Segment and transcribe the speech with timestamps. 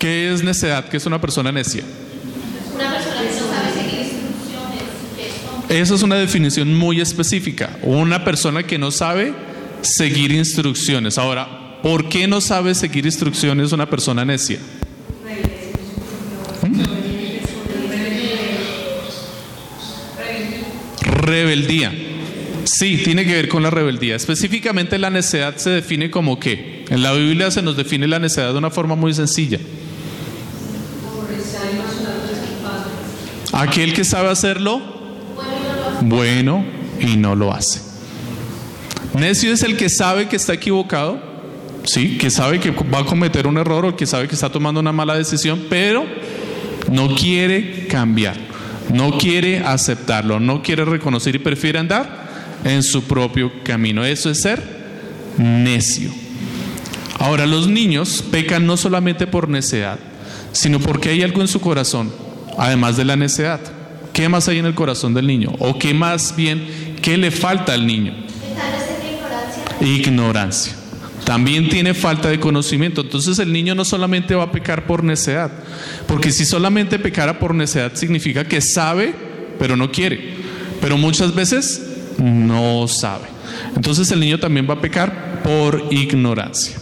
[0.00, 0.88] ¿Qué es necedad?
[0.88, 1.84] ¿Qué es una persona necia?
[2.74, 5.68] Una persona que no sabe seguir instrucciones.
[5.68, 7.76] Esa es una definición muy específica.
[7.82, 9.34] Una persona que no sabe
[9.82, 11.18] seguir instrucciones.
[11.18, 14.58] Ahora, ¿por qué no sabe seguir instrucciones una persona necia?
[21.02, 21.92] Rebeldía.
[22.64, 24.16] Sí, tiene que ver con la rebeldía.
[24.16, 26.86] Específicamente la necedad se define como qué.
[26.88, 29.58] En la Biblia se nos define la necedad de una forma muy sencilla.
[33.60, 34.80] Aquel que sabe hacerlo
[36.00, 36.64] bueno
[36.98, 37.82] y no lo hace.
[39.12, 41.20] Necio es el que sabe que está equivocado,
[41.84, 44.80] sí, que sabe que va a cometer un error o que sabe que está tomando
[44.80, 46.06] una mala decisión, pero
[46.90, 48.36] no quiere cambiar,
[48.94, 54.06] no quiere aceptarlo, no quiere reconocer y prefiere andar en su propio camino.
[54.06, 54.62] Eso es ser
[55.36, 56.10] necio.
[57.18, 59.98] Ahora, los niños pecan no solamente por necedad,
[60.52, 62.10] sino porque hay algo en su corazón,
[62.60, 63.58] además de la necedad.
[64.12, 65.54] ¿Qué más hay en el corazón del niño?
[65.60, 68.12] O qué más bien, ¿qué le falta al niño?
[69.80, 70.74] Ignorancia.
[71.24, 73.00] También tiene falta de conocimiento.
[73.00, 75.50] Entonces el niño no solamente va a pecar por necedad,
[76.06, 79.14] porque si solamente pecara por necedad significa que sabe,
[79.58, 80.34] pero no quiere.
[80.82, 81.82] Pero muchas veces
[82.18, 83.24] no sabe.
[83.74, 86.76] Entonces el niño también va a pecar por ignorancia.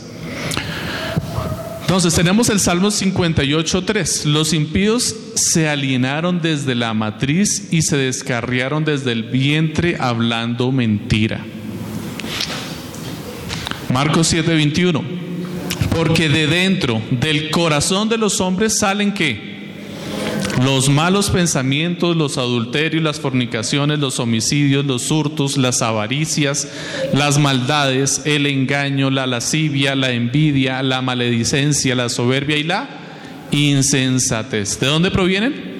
[1.88, 4.26] Entonces tenemos el Salmo 58.3.
[4.26, 11.40] Los impíos se alienaron desde la matriz y se descarriaron desde el vientre hablando mentira.
[13.90, 15.02] Marcos 7:21.
[15.96, 19.57] Porque de dentro del corazón de los hombres salen qué?
[20.64, 26.68] Los malos pensamientos, los adulterios, las fornicaciones, los homicidios, los hurtos, las avaricias,
[27.12, 32.88] las maldades, el engaño, la lascivia, la envidia, la maledicencia, la soberbia y la
[33.52, 34.80] insensatez.
[34.80, 35.78] ¿De dónde provienen?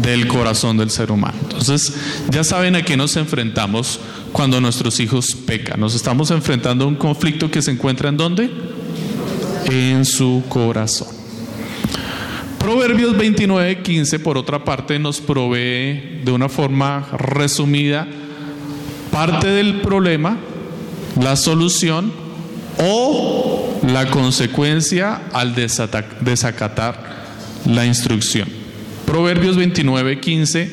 [0.00, 1.38] Del corazón del ser humano.
[1.42, 1.94] Entonces,
[2.30, 4.00] ya saben a qué nos enfrentamos
[4.32, 5.78] cuando nuestros hijos pecan.
[5.78, 8.50] Nos estamos enfrentando a un conflicto que se encuentra en dónde?
[9.66, 11.21] En su corazón.
[12.62, 18.06] Proverbios 29, 15, por otra parte, nos provee de una forma resumida
[19.10, 20.38] parte del problema,
[21.20, 22.12] la solución
[22.78, 27.24] o la consecuencia al desacatar
[27.66, 28.48] la instrucción.
[29.06, 30.70] Proverbios 29, 15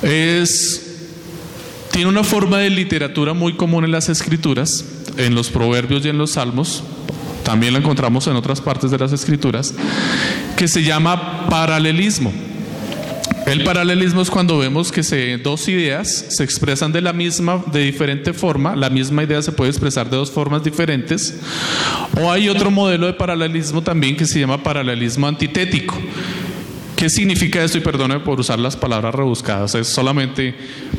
[0.00, 0.82] es
[1.92, 4.86] tiene una forma de literatura muy común en las escrituras,
[5.18, 6.82] en los proverbios y en los salmos,
[7.46, 9.72] también la encontramos en otras partes de las escrituras,
[10.56, 12.32] que se llama paralelismo.
[13.46, 17.80] El paralelismo es cuando vemos que se, dos ideas se expresan de la misma, de
[17.80, 21.38] diferente forma, la misma idea se puede expresar de dos formas diferentes,
[22.20, 25.96] o hay otro modelo de paralelismo también que se llama paralelismo antitético.
[26.96, 27.78] ¿Qué significa esto?
[27.78, 30.54] Y perdone por usar las palabras rebuscadas, es solamente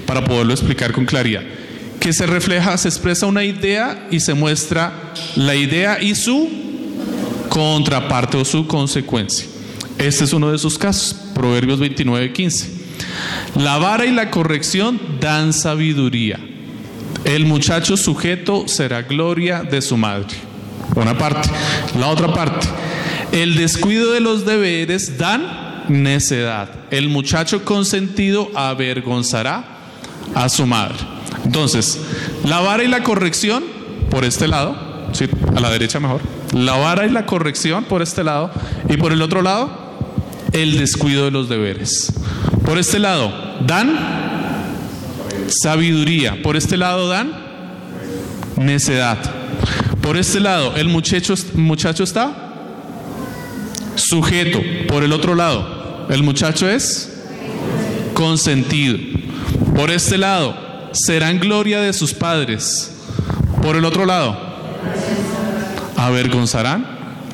[0.05, 1.43] para poderlo explicar con claridad.
[1.99, 4.93] Que se refleja, se expresa una idea y se muestra
[5.35, 6.66] la idea y su
[7.57, 9.47] contraparte o su consecuencia.
[9.97, 12.69] Este es uno de sus casos, Proverbios 29, 15.
[13.55, 16.39] La vara y la corrección dan sabiduría.
[17.23, 20.35] El muchacho sujeto será gloria de su madre.
[20.95, 21.49] Una parte.
[21.99, 22.67] La otra parte.
[23.31, 26.69] El descuido de los deberes dan necedad.
[26.91, 29.65] El muchacho consentido avergonzará
[30.35, 30.97] a su madre.
[31.43, 31.99] Entonces,
[32.45, 33.63] la vara y la corrección
[34.11, 35.25] por este lado, sí,
[35.55, 36.36] a la derecha mejor.
[36.53, 38.51] La vara y la corrección por este lado.
[38.89, 39.69] Y por el otro lado,
[40.53, 42.13] el descuido de los deberes.
[42.65, 43.31] Por este lado,
[43.65, 43.97] dan
[45.47, 46.41] sabiduría.
[46.41, 47.33] Por este lado, dan
[48.57, 49.17] necedad.
[50.01, 52.47] Por este lado, el muchacho, muchacho está
[53.95, 54.59] sujeto.
[54.87, 57.13] Por el otro lado, el muchacho es
[58.13, 58.97] consentido.
[59.75, 60.55] Por este lado,
[60.93, 62.91] serán gloria de sus padres.
[63.61, 64.46] Por el otro lado,
[65.97, 66.85] avergonzarán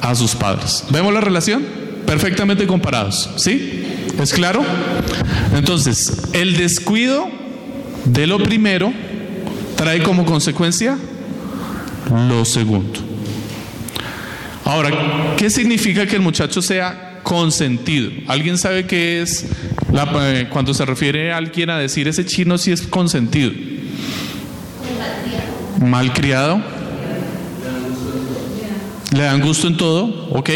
[0.01, 0.85] a sus padres.
[0.89, 1.63] ¿Vemos la relación?
[2.05, 3.29] Perfectamente comparados.
[3.37, 3.83] ¿Sí?
[4.19, 4.63] ¿Es claro?
[5.55, 7.27] Entonces, el descuido
[8.05, 8.91] de lo primero
[9.75, 10.97] trae como consecuencia
[12.29, 12.99] lo segundo.
[14.65, 14.91] Ahora,
[15.37, 18.11] ¿qué significa que el muchacho sea consentido?
[18.27, 19.45] ¿Alguien sabe qué es
[19.91, 23.51] la- eh, cuando se refiere a alguien a decir ese chino si es consentido?
[25.79, 26.61] Malcriado.
[29.13, 30.49] Le dan gusto en todo, ¿ok?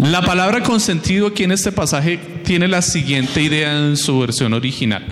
[0.00, 5.04] La palabra consentido aquí en este pasaje tiene la siguiente idea en su versión original.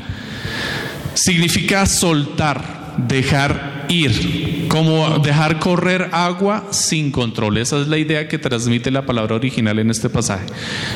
[1.13, 7.59] Significa soltar, dejar ir, como dejar correr agua sin control.
[7.59, 10.47] Esa es la idea que transmite la palabra original en este pasaje.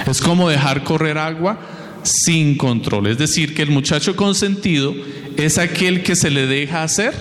[0.07, 1.59] Es como dejar correr agua
[2.05, 3.09] sin control.
[3.09, 4.95] Es decir, que el muchacho consentido
[5.37, 7.13] es aquel que se le deja hacer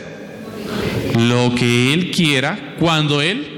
[1.19, 3.52] lo que él quiera, cuando él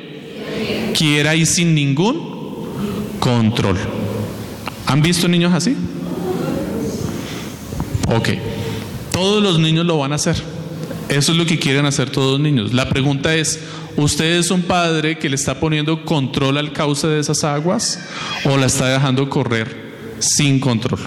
[0.98, 2.36] quiera y sin ningún
[3.20, 3.78] control.
[4.88, 5.76] ¿Han visto niños así?
[8.08, 8.30] Ok.
[9.12, 10.36] Todos los niños lo van a hacer.
[11.10, 12.74] Eso es lo que quieren hacer todos los niños.
[12.74, 13.60] La pregunta es,
[13.96, 18.00] ¿usted es un padre que le está poniendo control al cauce de esas aguas
[18.44, 21.00] o la está dejando correr sin control?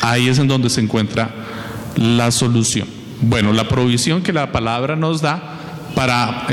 [0.00, 1.34] Ahí es en donde se encuentra
[1.96, 2.88] la solución.
[3.20, 5.57] Bueno, la provisión que la palabra nos da
[5.94, 6.46] para,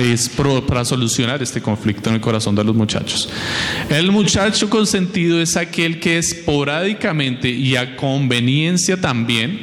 [0.67, 3.29] para solucionar este conflicto en el corazón de los muchachos.
[3.89, 9.61] El muchacho consentido es aquel que esporádicamente y a conveniencia también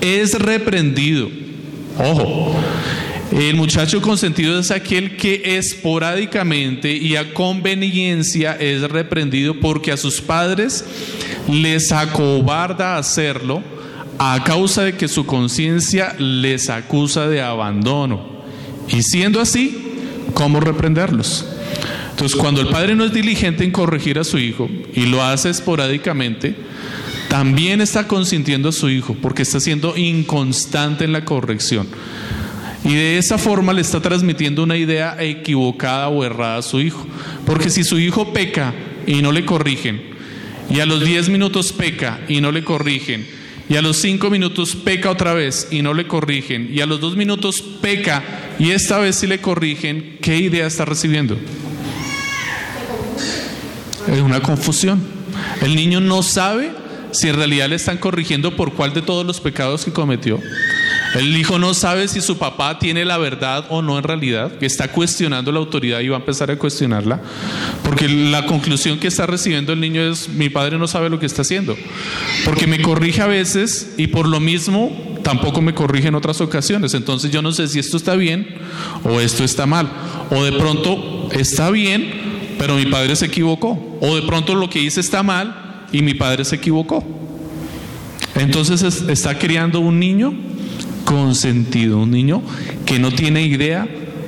[0.00, 1.28] es reprendido.
[1.98, 2.54] Ojo,
[3.32, 10.20] el muchacho consentido es aquel que esporádicamente y a conveniencia es reprendido porque a sus
[10.20, 10.84] padres
[11.48, 13.62] les acobarda hacerlo
[14.18, 18.33] a causa de que su conciencia les acusa de abandono.
[18.88, 19.94] Y siendo así,
[20.34, 21.46] ¿cómo reprenderlos?
[22.10, 25.50] Entonces, cuando el padre no es diligente en corregir a su hijo y lo hace
[25.50, 26.54] esporádicamente,
[27.28, 31.88] también está consintiendo a su hijo porque está siendo inconstante en la corrección.
[32.84, 37.04] Y de esa forma le está transmitiendo una idea equivocada o errada a su hijo.
[37.46, 38.74] Porque si su hijo peca
[39.06, 40.14] y no le corrigen,
[40.70, 43.26] y a los 10 minutos peca y no le corrigen,
[43.68, 47.00] y a los 5 minutos peca otra vez y no le corrigen, y a los
[47.00, 48.22] 2 minutos peca
[48.58, 51.36] y esta vez sí le corrigen, ¿qué idea está recibiendo?
[54.06, 55.02] Es una confusión.
[55.62, 56.72] El niño no sabe
[57.12, 60.40] si en realidad le están corrigiendo por cuál de todos los pecados que cometió.
[61.14, 64.66] El hijo no sabe si su papá tiene la verdad o no en realidad, que
[64.66, 67.20] está cuestionando la autoridad y va a empezar a cuestionarla,
[67.84, 71.26] porque la conclusión que está recibiendo el niño es, mi padre no sabe lo que
[71.26, 71.76] está haciendo,
[72.44, 74.90] porque me corrige a veces y por lo mismo
[75.22, 78.56] tampoco me corrige en otras ocasiones, entonces yo no sé si esto está bien
[79.04, 79.88] o esto está mal,
[80.30, 84.80] o de pronto está bien, pero mi padre se equivocó, o de pronto lo que
[84.80, 87.04] hice está mal y mi padre se equivocó.
[88.34, 90.34] Entonces está criando un niño
[91.04, 92.42] consentido, un niño
[92.86, 93.86] que no tiene idea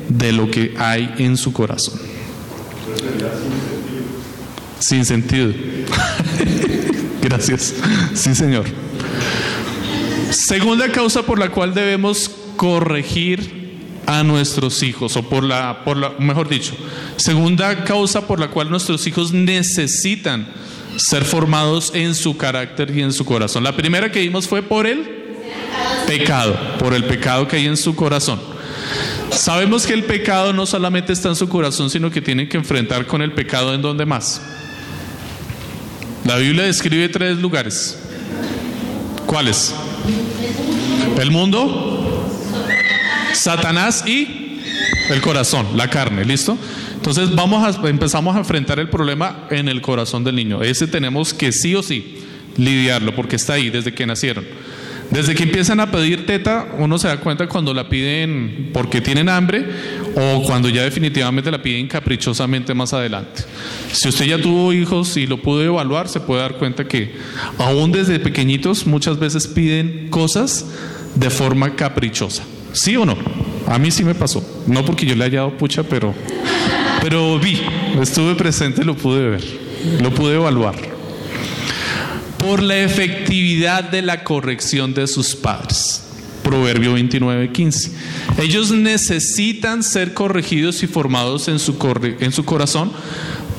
[0.09, 1.99] de lo que hay en su corazón.
[4.79, 5.53] Sin sentido.
[7.23, 7.75] Gracias.
[8.15, 8.67] Sí, Señor.
[10.31, 13.57] Segunda causa por la cual debemos corregir
[14.07, 16.75] a nuestros hijos, o por la, por la, mejor dicho,
[17.17, 20.47] segunda causa por la cual nuestros hijos necesitan
[20.97, 23.65] ser formados en su carácter y en su corazón.
[23.65, 25.16] La primera que vimos fue por el
[26.07, 28.41] pecado, por el pecado que hay en su corazón.
[29.31, 33.07] Sabemos que el pecado no solamente está en su corazón, sino que tiene que enfrentar
[33.07, 34.41] con el pecado en donde más.
[36.25, 37.99] La Biblia describe tres lugares.
[39.27, 39.75] ¿Cuáles?
[41.21, 42.29] El mundo,
[43.33, 44.61] Satanás y
[45.11, 46.59] el corazón, la carne, ¿listo?
[46.95, 50.63] Entonces vamos a, empezamos a enfrentar el problema en el corazón del niño.
[50.63, 52.19] Ese tenemos que sí o sí
[52.57, 54.45] lidiarlo porque está ahí desde que nacieron.
[55.11, 59.29] Desde que empiezan a pedir teta, uno se da cuenta cuando la piden porque tienen
[59.29, 59.65] hambre
[60.15, 63.45] o cuando ya definitivamente la piden caprichosamente más adelante.
[63.93, 67.15] Si usted ya tuvo hijos y lo pudo evaluar, se puede dar cuenta que
[67.59, 70.67] aún desde pequeñitos muchas veces piden cosas
[71.15, 72.43] de forma caprichosa.
[72.73, 73.17] ¿Sí o no?
[73.69, 74.45] A mí sí me pasó.
[74.67, 76.15] No porque yo le haya dado pucha, pero,
[77.01, 77.61] pero vi,
[78.01, 79.45] estuve presente, lo pude ver,
[80.01, 80.96] lo pude evaluar
[82.47, 86.05] por la efectividad de la corrección de sus padres.
[86.45, 87.91] Proverbio 29, 15.
[88.39, 91.77] Ellos necesitan ser corregidos y formados en su,
[92.21, 92.93] en su corazón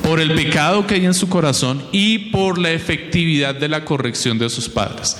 [0.02, 4.38] por el pecado que hay en su corazón y por la efectividad de la corrección
[4.38, 5.18] de sus padres.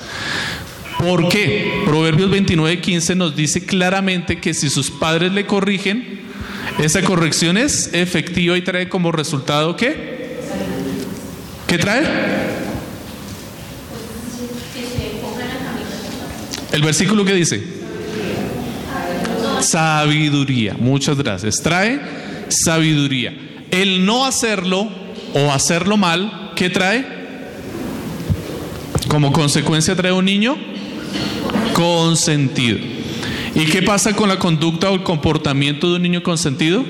[0.99, 1.83] ¿Por qué?
[1.85, 6.21] Proverbios 29, 15 nos dice claramente que si sus padres le corrigen,
[6.83, 10.39] esa corrección es efectiva y trae como resultado ¿qué?
[11.67, 12.58] ¿Qué trae?
[16.73, 17.63] El versículo que dice,
[19.61, 22.01] sabiduría, muchas gracias, trae
[22.49, 23.35] sabiduría.
[23.71, 24.89] El no hacerlo
[25.35, 27.05] o hacerlo mal, ¿qué trae?
[29.09, 30.57] Como consecuencia trae un niño
[31.73, 32.79] consentido.
[33.55, 36.85] ¿Y qué pasa con la conducta o el comportamiento de un niño consentido?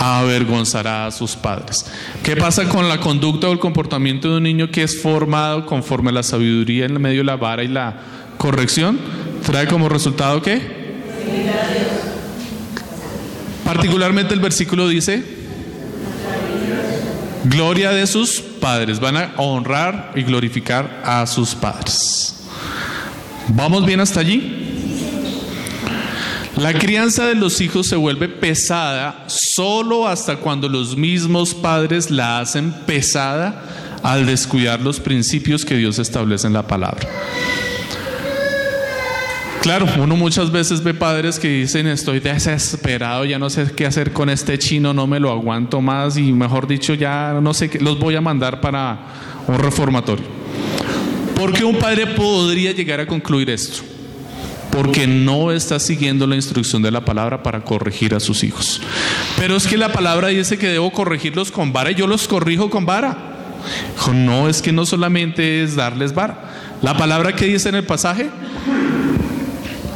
[0.00, 1.84] Avergonzará a sus padres.
[2.22, 6.08] ¿Qué pasa con la conducta o el comportamiento de un niño que es formado conforme
[6.08, 8.00] a la sabiduría en medio de la vara y la
[8.38, 8.98] corrección?
[9.44, 10.80] ¿Trae como resultado qué?
[13.62, 15.22] Particularmente el versículo dice,
[17.44, 22.46] gloria de sus padres, van a honrar y glorificar a sus padres.
[23.48, 24.59] ¿Vamos bien hasta allí?
[26.60, 32.38] La crianza de los hijos se vuelve pesada solo hasta cuando los mismos padres la
[32.38, 33.64] hacen pesada
[34.02, 37.08] al descuidar los principios que Dios establece en la palabra.
[39.62, 44.12] Claro, uno muchas veces ve padres que dicen estoy desesperado, ya no sé qué hacer
[44.12, 47.78] con este chino, no me lo aguanto más y mejor dicho ya no sé qué,
[47.78, 48.98] los voy a mandar para
[49.46, 50.26] un reformatorio.
[51.34, 53.89] ¿Por qué un padre podría llegar a concluir esto?
[54.70, 58.80] Porque no está siguiendo la instrucción de la palabra para corregir a sus hijos.
[59.36, 62.70] Pero es que la palabra dice que debo corregirlos con vara y yo los corrijo
[62.70, 63.30] con vara.
[64.12, 66.78] No, es que no solamente es darles vara.
[66.82, 68.30] La palabra que dice en el pasaje,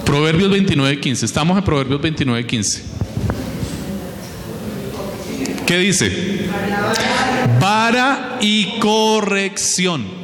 [0.05, 1.23] Proverbios 29.15.
[1.23, 2.83] Estamos en Proverbios 29.15.
[5.67, 6.47] ¿Qué dice?
[7.61, 10.24] Vara y corrección.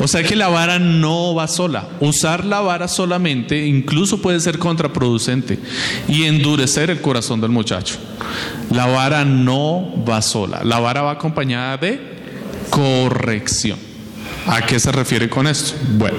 [0.00, 1.88] O sea que la vara no va sola.
[2.00, 5.58] Usar la vara solamente incluso puede ser contraproducente
[6.08, 7.96] y endurecer el corazón del muchacho.
[8.70, 10.62] La vara no va sola.
[10.64, 12.00] La vara va acompañada de
[12.70, 13.78] corrección.
[14.46, 15.74] ¿A qué se refiere con esto?
[15.96, 16.18] Bueno,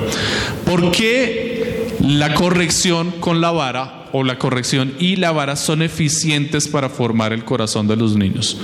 [0.65, 6.67] ¿por qué la corrección con la vara o la corrección y la vara son eficientes
[6.67, 8.57] para formar el corazón de los niños.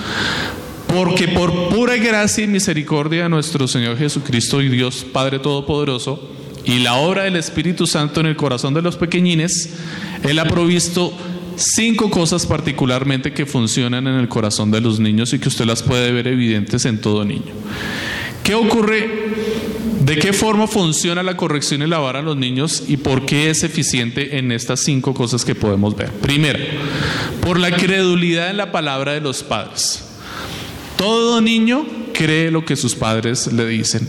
[0.94, 6.30] Porque por pura gracia y misericordia de nuestro Señor Jesucristo y Dios Padre Todopoderoso
[6.66, 9.76] y la obra del Espíritu Santo en el corazón de los pequeñines,
[10.24, 11.14] Él ha provisto
[11.56, 15.84] cinco cosas particularmente que funcionan en el corazón de los niños y que usted las
[15.84, 17.54] puede ver evidentes en todo niño.
[18.44, 19.30] ¿Qué ocurre
[20.00, 23.52] ¿De qué forma funciona la corrección y la vara a los niños y por qué
[23.52, 26.10] es eficiente en estas cinco cosas que podemos ver?
[26.10, 26.58] Primero,
[27.42, 30.09] por la credulidad en la palabra de los padres.
[31.00, 34.06] Todo niño cree lo que sus padres le dicen.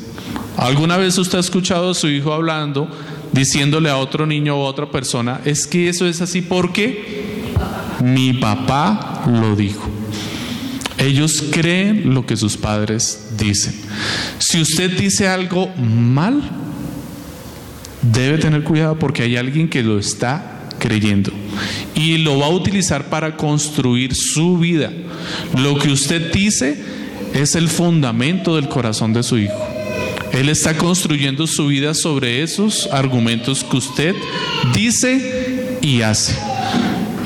[0.57, 2.91] ¿Alguna vez usted ha escuchado a su hijo hablando,
[3.31, 7.45] diciéndole a otro niño o a otra persona, es que eso es así porque
[8.03, 9.89] mi papá lo dijo?
[10.99, 13.73] Ellos creen lo que sus padres dicen.
[14.41, 16.43] Si usted dice algo mal,
[18.03, 21.31] debe tener cuidado porque hay alguien que lo está creyendo
[22.01, 24.91] y lo va a utilizar para construir su vida.
[25.59, 26.83] Lo que usted dice
[27.35, 29.63] es el fundamento del corazón de su hijo.
[30.33, 34.17] Él está construyendo su vida sobre esos argumentos que usted
[34.75, 36.39] dice y hace.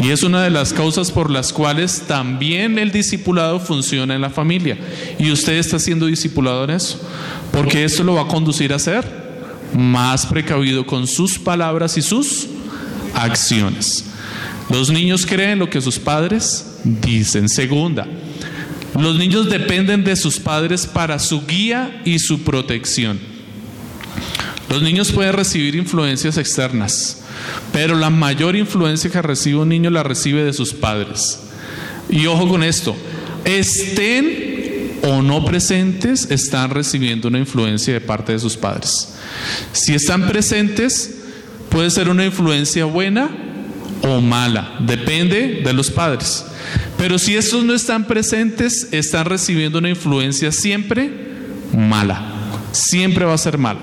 [0.02, 4.30] Y es una de las causas por las cuales también el discipulado funciona en la
[4.30, 4.76] familia.
[5.20, 7.00] Y usted está siendo discipulado en eso.
[7.52, 9.04] Porque esto lo va a conducir a ser
[9.72, 12.48] más precavido con sus palabras y sus
[13.14, 14.06] acciones.
[14.70, 17.48] Los niños creen lo que sus padres dicen.
[17.48, 18.06] Segunda,
[18.98, 23.18] los niños dependen de sus padres para su guía y su protección.
[24.68, 27.24] Los niños pueden recibir influencias externas
[27.72, 31.40] pero la mayor influencia que recibe un niño la recibe de sus padres.
[32.08, 32.94] Y ojo con esto,
[33.44, 39.14] estén o no presentes, están recibiendo una influencia de parte de sus padres.
[39.72, 41.16] Si están presentes,
[41.68, 43.30] puede ser una influencia buena
[44.06, 46.44] o mala, depende de los padres.
[46.96, 51.10] Pero si estos no están presentes, están recibiendo una influencia siempre
[51.72, 52.22] mala.
[52.72, 53.80] Siempre va a ser mala.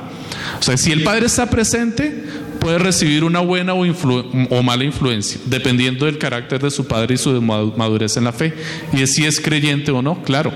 [0.59, 2.23] O sea, si el padre está presente,
[2.59, 7.41] puede recibir una buena o, mala influencia, dependiendo del carácter de su padre y su
[7.41, 8.53] madurez en la fe,
[8.93, 10.53] y si es creyente o no, claro.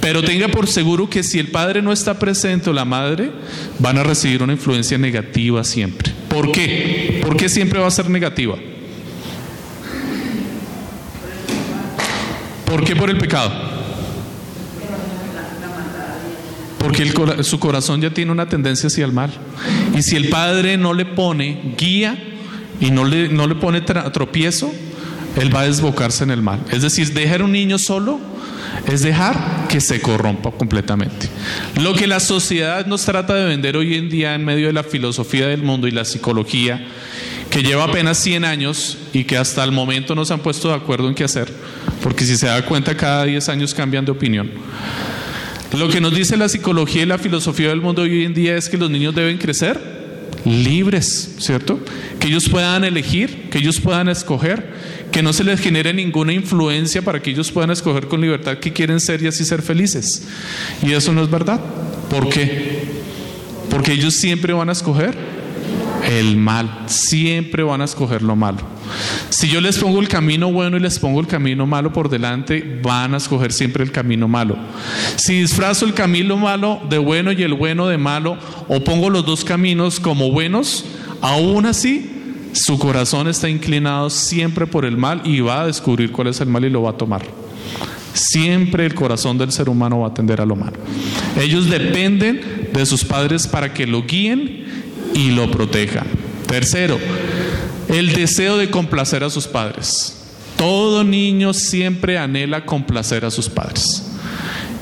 [0.00, 3.30] Pero tenga por seguro que si el padre no está presente o la madre,
[3.78, 6.12] van a recibir una influencia negativa siempre.
[6.28, 7.22] ¿Por qué?
[7.22, 8.56] ¿Por qué siempre va a ser negativa?
[12.74, 13.52] ¿Por qué por el pecado?
[16.76, 17.14] Porque
[17.44, 19.30] su corazón ya tiene una tendencia hacia el mal.
[19.96, 22.18] Y si el padre no le pone guía
[22.80, 24.72] y no le, no le pone tropiezo,
[25.36, 26.64] él va a desbocarse en el mal.
[26.72, 28.18] Es decir, dejar un niño solo
[28.88, 31.28] es dejar que se corrompa completamente.
[31.80, 34.82] Lo que la sociedad nos trata de vender hoy en día en medio de la
[34.82, 36.84] filosofía del mundo y la psicología,
[37.54, 40.74] que lleva apenas 100 años y que hasta el momento no se han puesto de
[40.74, 41.52] acuerdo en qué hacer,
[42.02, 44.50] porque si se da cuenta cada 10 años cambian de opinión.
[45.78, 48.68] Lo que nos dice la psicología y la filosofía del mundo hoy en día es
[48.68, 49.80] que los niños deben crecer
[50.44, 51.78] libres, ¿cierto?
[52.18, 54.72] Que ellos puedan elegir, que ellos puedan escoger,
[55.12, 58.72] que no se les genere ninguna influencia para que ellos puedan escoger con libertad qué
[58.72, 60.26] quieren ser y así ser felices.
[60.82, 61.60] Y eso no es verdad.
[62.10, 62.82] ¿Por qué?
[63.70, 65.33] Porque ellos siempre van a escoger
[66.04, 68.58] el mal, siempre van a escoger lo malo.
[69.30, 72.80] Si yo les pongo el camino bueno y les pongo el camino malo por delante,
[72.82, 74.56] van a escoger siempre el camino malo.
[75.16, 78.36] Si disfrazo el camino malo de bueno y el bueno de malo,
[78.68, 80.84] o pongo los dos caminos como buenos,
[81.20, 82.10] aún así
[82.52, 86.48] su corazón está inclinado siempre por el mal y va a descubrir cuál es el
[86.48, 87.22] mal y lo va a tomar.
[88.12, 90.76] Siempre el corazón del ser humano va a tender a lo malo.
[91.40, 94.63] Ellos dependen de sus padres para que lo guíen
[95.14, 96.06] y lo protejan.
[96.46, 96.98] Tercero,
[97.88, 100.16] el deseo de complacer a sus padres.
[100.56, 104.02] Todo niño siempre anhela complacer a sus padres.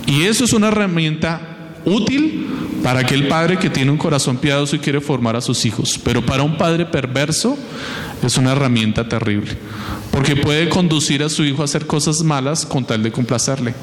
[0.06, 1.40] Y eso es una herramienta
[1.84, 2.46] útil
[2.82, 5.98] para aquel padre que tiene un corazón piadoso y quiere formar a sus hijos.
[6.02, 7.56] Pero para un padre perverso
[8.22, 9.52] es una herramienta terrible,
[10.10, 13.74] porque puede conducir a su hijo a hacer cosas malas con tal de complacerle.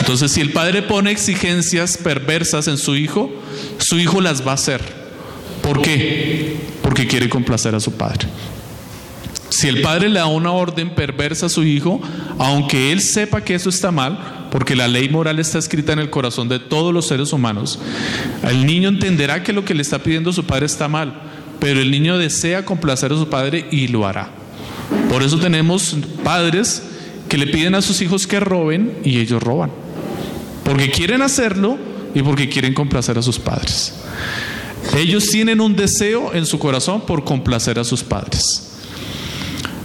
[0.00, 3.30] Entonces, si el padre pone exigencias perversas en su hijo,
[3.78, 4.97] su hijo las va a hacer.
[5.68, 6.56] ¿Por qué?
[6.82, 8.26] Porque quiere complacer a su padre.
[9.50, 12.00] Si el padre le da una orden perversa a su hijo,
[12.38, 16.08] aunque él sepa que eso está mal, porque la ley moral está escrita en el
[16.08, 17.78] corazón de todos los seres humanos,
[18.44, 21.20] el niño entenderá que lo que le está pidiendo su padre está mal,
[21.60, 24.30] pero el niño desea complacer a su padre y lo hará.
[25.10, 26.82] Por eso tenemos padres
[27.28, 29.70] que le piden a sus hijos que roben y ellos roban,
[30.64, 31.76] porque quieren hacerlo
[32.14, 33.92] y porque quieren complacer a sus padres.
[34.98, 38.72] Ellos tienen un deseo en su corazón por complacer a sus padres.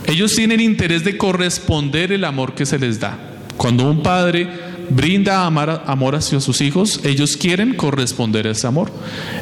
[0.08, 3.20] Ellos tienen interés de corresponder el amor que se les da.
[3.56, 4.50] Cuando un padre
[4.90, 8.92] brinda amor hacia sus hijos, ellos quieren corresponder a ese amor.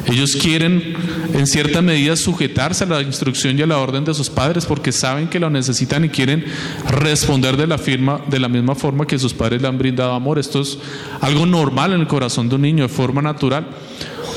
[0.06, 0.94] Ellos quieren,
[1.32, 4.92] en cierta medida, sujetarse a la instrucción y a la orden de sus padres porque
[4.92, 6.44] saben que lo necesitan y quieren
[6.86, 10.38] responder de la, firma, de la misma forma que sus padres le han brindado amor.
[10.38, 10.76] Esto es
[11.22, 13.66] algo normal en el corazón de un niño, de forma natural.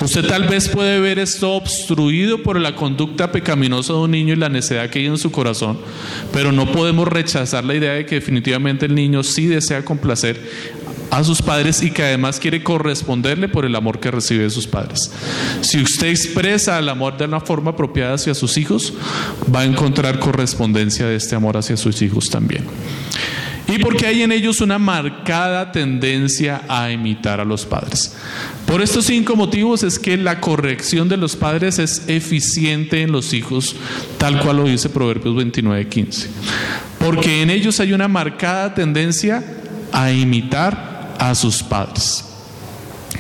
[0.02, 4.38] Usted tal vez puede ver esto obstruido por la conducta pecaminosa de un niño y
[4.38, 5.80] la necedad que hay en su corazón,
[6.34, 10.40] pero no podemos rechazar la idea de que definitivamente el niño sí desea complacer
[11.12, 14.68] a sus padres y que además quiere corresponderle por el amor que recibe de sus
[14.68, 15.12] padres.
[15.62, 18.94] Si usted expresa el amor de una forma apropiada hacia sus hijos,
[19.54, 22.66] va a encontrar correspondencia de este amor hacia sus hijos también.
[23.68, 28.16] Y porque hay en ellos una marcada tendencia a imitar a los padres.
[28.68, 33.34] Por estos cinco motivos es que la corrección de los padres es eficiente en los
[33.34, 33.76] hijos,
[34.18, 36.30] tal cual lo dice Proverbios 29, 15.
[37.00, 39.44] Porque en ellos hay una marcada tendencia
[39.92, 42.26] a imitar a sus padres.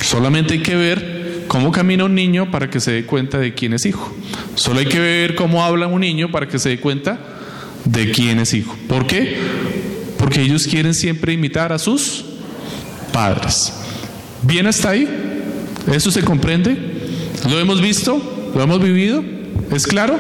[0.01, 3.73] Solamente hay que ver cómo camina un niño para que se dé cuenta de quién
[3.73, 4.13] es hijo.
[4.55, 7.19] Solo hay que ver cómo habla un niño para que se dé cuenta
[7.86, 8.75] de quién es hijo.
[8.88, 9.85] ¿Por qué?
[10.26, 12.26] Porque ellos quieren siempre imitar a sus
[13.14, 13.72] padres.
[14.42, 15.08] ¿Bien hasta ahí?
[15.94, 16.76] ¿Eso se comprende?
[17.48, 18.50] ¿Lo hemos visto?
[18.56, 19.24] ¿Lo hemos vivido?
[19.72, 20.18] ¿Es claro?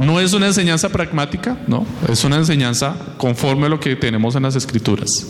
[0.00, 4.44] No es una enseñanza pragmática, no, es una enseñanza conforme a lo que tenemos en
[4.44, 5.26] las escrituras.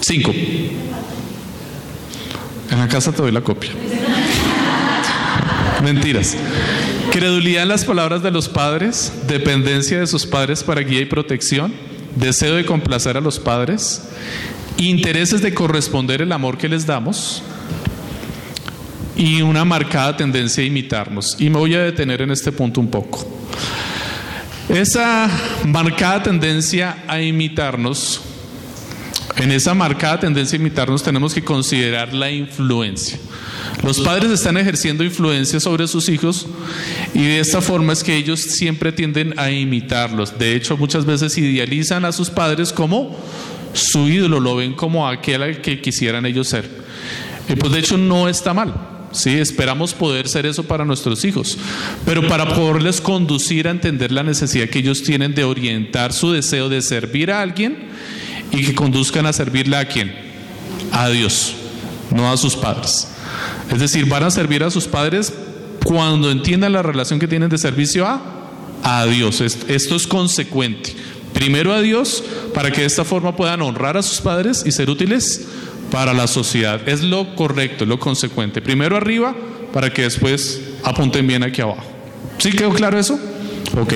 [0.00, 0.32] Cinco.
[2.70, 3.72] En la casa te doy la copia.
[5.82, 6.38] Mentiras.
[7.12, 11.74] Credulidad en las palabras de los padres, dependencia de sus padres para guía y protección,
[12.14, 14.02] deseo de complacer a los padres,
[14.76, 17.42] intereses de corresponder el amor que les damos
[19.16, 21.36] y una marcada tendencia a imitarnos.
[21.40, 23.26] Y me voy a detener en este punto un poco.
[24.68, 25.28] Esa
[25.66, 28.22] marcada tendencia a imitarnos,
[29.36, 33.18] en esa marcada tendencia a imitarnos tenemos que considerar la influencia.
[33.82, 36.46] Los padres están ejerciendo influencia sobre sus hijos
[37.14, 40.38] y de esta forma es que ellos siempre tienden a imitarlos.
[40.38, 43.16] De hecho, muchas veces idealizan a sus padres como
[43.72, 46.68] su ídolo, lo ven como aquel que quisieran ellos ser.
[47.48, 48.74] Y pues de hecho no está mal.
[49.12, 51.58] Sí, esperamos poder ser eso para nuestros hijos,
[52.04, 56.68] pero para poderles conducir a entender la necesidad que ellos tienen de orientar su deseo
[56.68, 57.88] de servir a alguien
[58.52, 60.14] y que conduzcan a servirle a quién?
[60.92, 61.54] A Dios,
[62.10, 63.08] no a sus padres.
[63.70, 65.32] Es decir, van a servir a sus padres
[65.84, 68.20] cuando entiendan la relación que tienen de servicio a,
[68.82, 69.40] a Dios.
[69.40, 70.94] Esto es consecuente.
[71.32, 74.90] Primero a Dios para que de esta forma puedan honrar a sus padres y ser
[74.90, 75.46] útiles
[75.90, 76.88] para la sociedad.
[76.88, 78.60] Es lo correcto, lo consecuente.
[78.60, 79.34] Primero arriba
[79.72, 81.84] para que después apunten bien aquí abajo.
[82.38, 83.18] ¿Sí quedó claro eso?
[83.80, 83.94] Ok.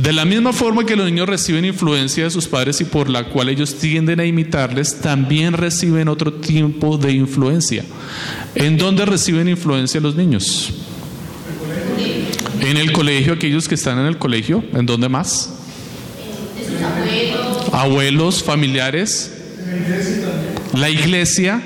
[0.00, 3.24] De la misma forma que los niños reciben influencia de sus padres y por la
[3.24, 7.82] cual ellos tienden a imitarles, también reciben otro tipo de influencia.
[8.54, 10.70] ¿En dónde reciben influencia los niños?
[12.60, 15.54] En el colegio, aquellos que están en el colegio, ¿en dónde más?
[17.72, 19.32] Abuelos, familiares.
[20.74, 21.62] La iglesia.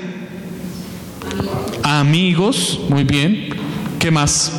[1.83, 3.49] Amigos, muy bien.
[3.99, 4.51] ¿Qué más?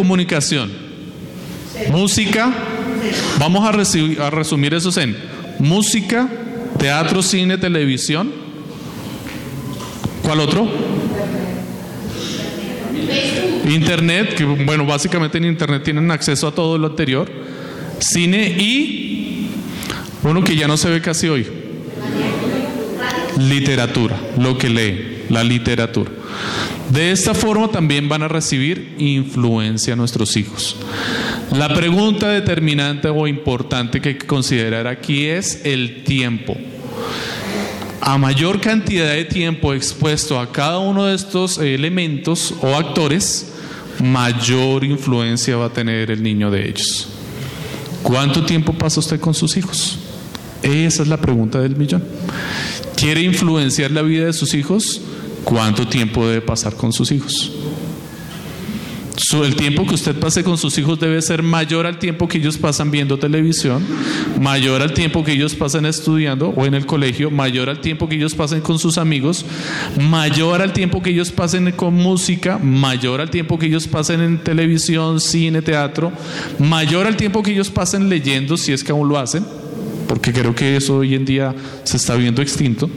[0.00, 0.70] Comunicación.
[1.90, 2.50] Música.
[3.38, 5.14] Vamos a, resumir esos en
[5.58, 6.26] música,
[6.78, 8.32] teatro, cine, televisión.
[10.22, 10.66] ¿Cuál otro?
[13.68, 17.30] Internet, que bueno, básicamente en Internet tienen acceso a todo lo anterior.
[17.98, 19.50] Cine y
[20.22, 21.46] uno que ya no se ve casi hoy.
[23.36, 26.10] Literatura, lo que lee, la literatura.
[26.90, 30.76] De esta forma también van a recibir influencia nuestros hijos.
[31.52, 36.56] La pregunta determinante o importante que hay que considerar aquí es el tiempo.
[38.00, 43.52] A mayor cantidad de tiempo expuesto a cada uno de estos elementos o actores,
[44.02, 47.08] mayor influencia va a tener el niño de ellos.
[48.02, 49.98] ¿Cuánto tiempo pasa usted con sus hijos?
[50.62, 52.02] Esa es la pregunta del millón.
[52.96, 55.02] ¿Quiere influenciar la vida de sus hijos?
[55.44, 57.52] ¿Cuánto tiempo debe pasar con sus hijos?
[59.32, 62.58] El tiempo que usted pase con sus hijos debe ser mayor al tiempo que ellos
[62.58, 63.86] pasan viendo televisión,
[64.40, 68.16] mayor al tiempo que ellos pasan estudiando o en el colegio, mayor al tiempo que
[68.16, 69.44] ellos pasen con sus amigos,
[70.00, 74.42] mayor al tiempo que ellos pasen con música, mayor al tiempo que ellos pasen en
[74.42, 76.10] televisión, cine, teatro,
[76.58, 79.44] mayor al tiempo que ellos pasen leyendo, si es que aún lo hacen,
[80.08, 82.90] porque creo que eso hoy en día se está viendo extinto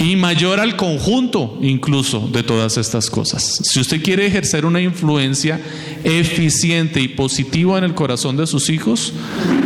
[0.00, 3.60] y mayor al conjunto incluso de todas estas cosas.
[3.62, 5.60] Si usted quiere ejercer una influencia
[6.02, 9.12] eficiente y positiva en el corazón de sus hijos,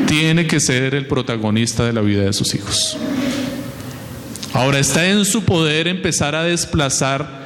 [0.08, 2.96] tiene que ser el protagonista de la vida de sus hijos.
[4.52, 7.44] Ahora está en su poder empezar a desplazar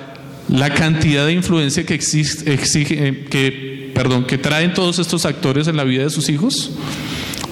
[0.48, 5.84] la cantidad de influencia que eh, que, perdón, que traen todos estos actores en la
[5.84, 6.70] vida de sus hijos.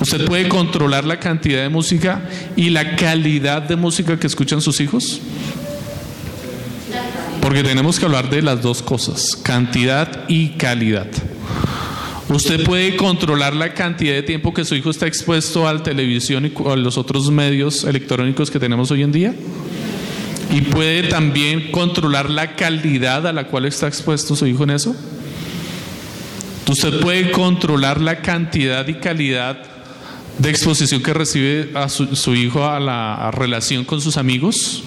[0.07, 2.23] ¿Usted puede controlar la cantidad de música
[2.55, 5.21] y la calidad de música que escuchan sus hijos?
[7.41, 11.09] Porque tenemos que hablar de las dos cosas, cantidad y calidad.
[12.29, 16.47] ¿Usted puede controlar la cantidad de tiempo que su hijo está expuesto a la televisión
[16.47, 19.35] y a los otros medios electrónicos que tenemos hoy en día?
[20.53, 24.95] ¿Y puede también controlar la calidad a la cual está expuesto su hijo en eso?
[26.71, 29.76] ¿Usted puede controlar la cantidad y calidad
[30.39, 34.83] de exposición que recibe a su, hijo a la a relación con sus amigos?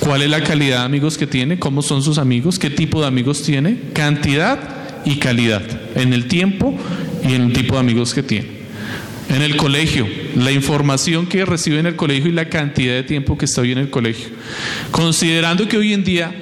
[0.00, 1.58] ¿Cuál es la calidad de amigos que tiene?
[1.58, 2.58] ¿Cómo son sus amigos?
[2.58, 3.78] ¿Qué tipo de amigos tiene?
[3.92, 4.58] Cantidad
[5.04, 5.62] y calidad
[5.94, 6.76] en el tiempo
[7.22, 8.62] y en el tipo de amigos que tiene.
[9.28, 13.38] En el colegio, la información que recibe en el colegio y la cantidad de tiempo
[13.38, 14.28] que está hoy en el colegio.
[14.90, 16.34] Considerando que hoy en día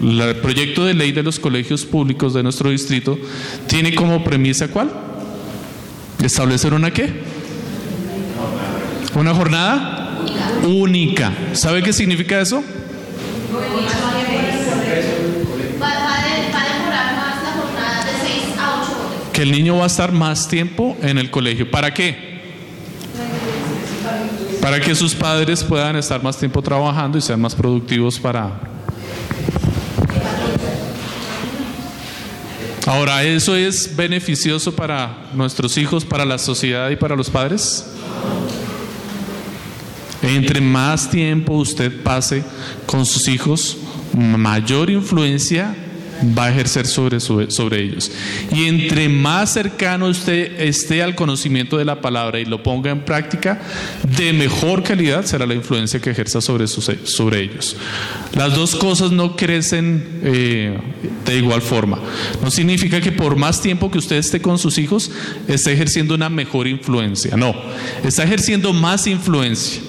[0.00, 3.18] el proyecto de ley de los colegios públicos de nuestro distrito
[3.66, 5.07] tiene como premisa cuál?
[6.22, 7.22] Establecer una qué?
[9.14, 10.18] Una jornada
[10.64, 11.32] única.
[11.52, 12.62] ¿Sabe qué significa eso?
[15.80, 19.32] Va, va, de- va a demorar más la jornada de 6 a 8 horas.
[19.32, 21.70] Que el niño va a estar más tiempo en el colegio.
[21.70, 22.28] ¿Para qué?
[24.60, 28.60] Para que sus padres puedan estar más tiempo trabajando y sean más productivos para...
[32.88, 37.84] Ahora, ¿eso es beneficioso para nuestros hijos, para la sociedad y para los padres?
[40.22, 42.42] Entre más tiempo usted pase
[42.86, 43.76] con sus hijos,
[44.14, 45.76] mayor influencia
[46.36, 48.10] va a ejercer sobre, sobre ellos.
[48.52, 53.00] Y entre más cercano usted esté al conocimiento de la palabra y lo ponga en
[53.00, 53.60] práctica,
[54.16, 57.76] de mejor calidad será la influencia que ejerza sobre, sobre ellos.
[58.34, 60.78] Las dos cosas no crecen eh,
[61.24, 61.98] de igual forma.
[62.42, 65.10] No significa que por más tiempo que usted esté con sus hijos,
[65.46, 67.36] esté ejerciendo una mejor influencia.
[67.36, 67.54] No,
[68.04, 69.82] está ejerciendo más influencia.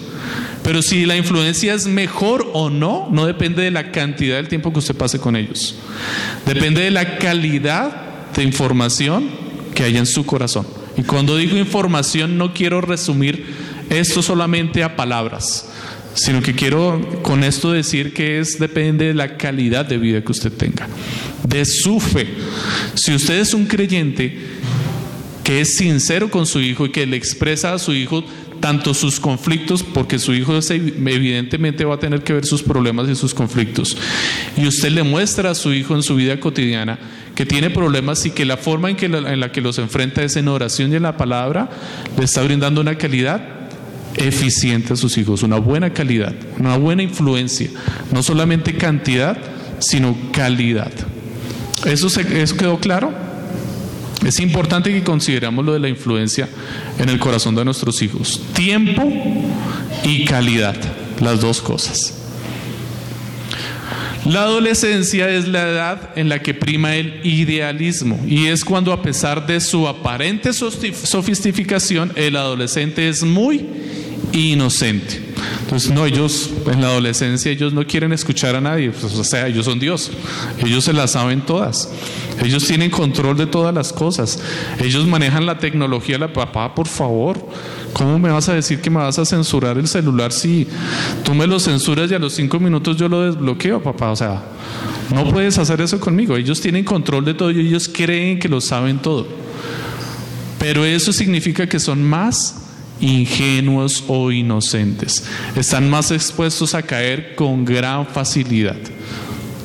[0.70, 4.72] Pero si la influencia es mejor o no, no depende de la cantidad del tiempo
[4.72, 5.74] que usted pase con ellos.
[6.46, 9.32] Depende de la calidad de información
[9.74, 10.68] que haya en su corazón.
[10.96, 13.48] Y cuando digo información no quiero resumir
[13.90, 15.72] esto solamente a palabras,
[16.14, 20.32] sino que quiero con esto decir que es depende de la calidad de vida que
[20.32, 20.88] usted tenga,
[21.48, 22.28] de su fe.
[22.94, 24.38] Si usted es un creyente
[25.44, 28.24] que es sincero con su hijo y que le expresa a su hijo
[28.60, 33.16] tanto sus conflictos, porque su hijo evidentemente va a tener que ver sus problemas y
[33.16, 33.96] sus conflictos.
[34.58, 37.00] Y usted le muestra a su hijo en su vida cotidiana
[37.36, 40.24] que tiene problemas y que la forma en, que la, en la que los enfrenta
[40.24, 41.70] es en oración y en la palabra,
[42.18, 43.42] le está brindando una calidad
[44.16, 47.70] eficiente a sus hijos, una buena calidad, una buena influencia,
[48.12, 49.38] no solamente cantidad,
[49.80, 50.92] sino calidad.
[51.86, 53.14] ¿Eso, se- eso quedó claro?
[54.26, 56.50] Es importante que consideremos lo de la influencia
[56.98, 58.42] en el corazón de nuestros hijos.
[58.54, 59.12] Tiempo
[60.04, 60.76] y calidad,
[61.20, 62.16] las dos cosas.
[64.26, 69.02] La adolescencia es la edad en la que prima el idealismo y es cuando a
[69.02, 73.66] pesar de su aparente sofisticación, el adolescente es muy
[74.34, 75.29] inocente.
[75.62, 79.48] Entonces, no, ellos en la adolescencia, ellos no quieren escuchar a nadie, pues, o sea,
[79.48, 80.12] ellos son Dios,
[80.58, 81.90] ellos se las saben todas,
[82.42, 84.40] ellos tienen control de todas las cosas,
[84.80, 87.38] ellos manejan la tecnología, la papá, por favor,
[87.94, 90.68] ¿cómo me vas a decir que me vas a censurar el celular si
[91.24, 94.12] tú me lo censuras y a los cinco minutos yo lo desbloqueo, papá?
[94.12, 94.44] O sea,
[95.14, 98.62] no puedes hacer eso conmigo, ellos tienen control de todo y ellos creen que lo
[98.62, 99.28] saben todo.
[100.58, 102.69] Pero eso significa que son más
[103.00, 105.24] ingenuos o inocentes.
[105.56, 108.78] Están más expuestos a caer con gran facilidad,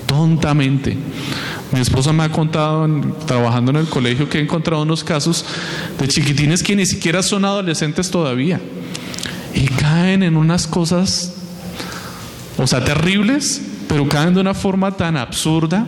[0.07, 0.97] tontamente.
[1.73, 2.89] Mi esposa me ha contado,
[3.27, 5.45] trabajando en el colegio, que he encontrado unos casos
[5.99, 8.61] de chiquitines que ni siquiera son adolescentes todavía
[9.55, 11.33] y caen en unas cosas,
[12.59, 15.87] o sea, terribles, pero caen de una forma tan absurda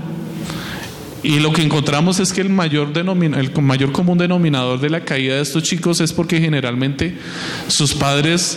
[1.26, 5.34] y lo que encontramos es que el mayor, el mayor común denominador de la caída
[5.34, 7.18] de estos chicos es porque generalmente
[7.66, 8.56] sus padres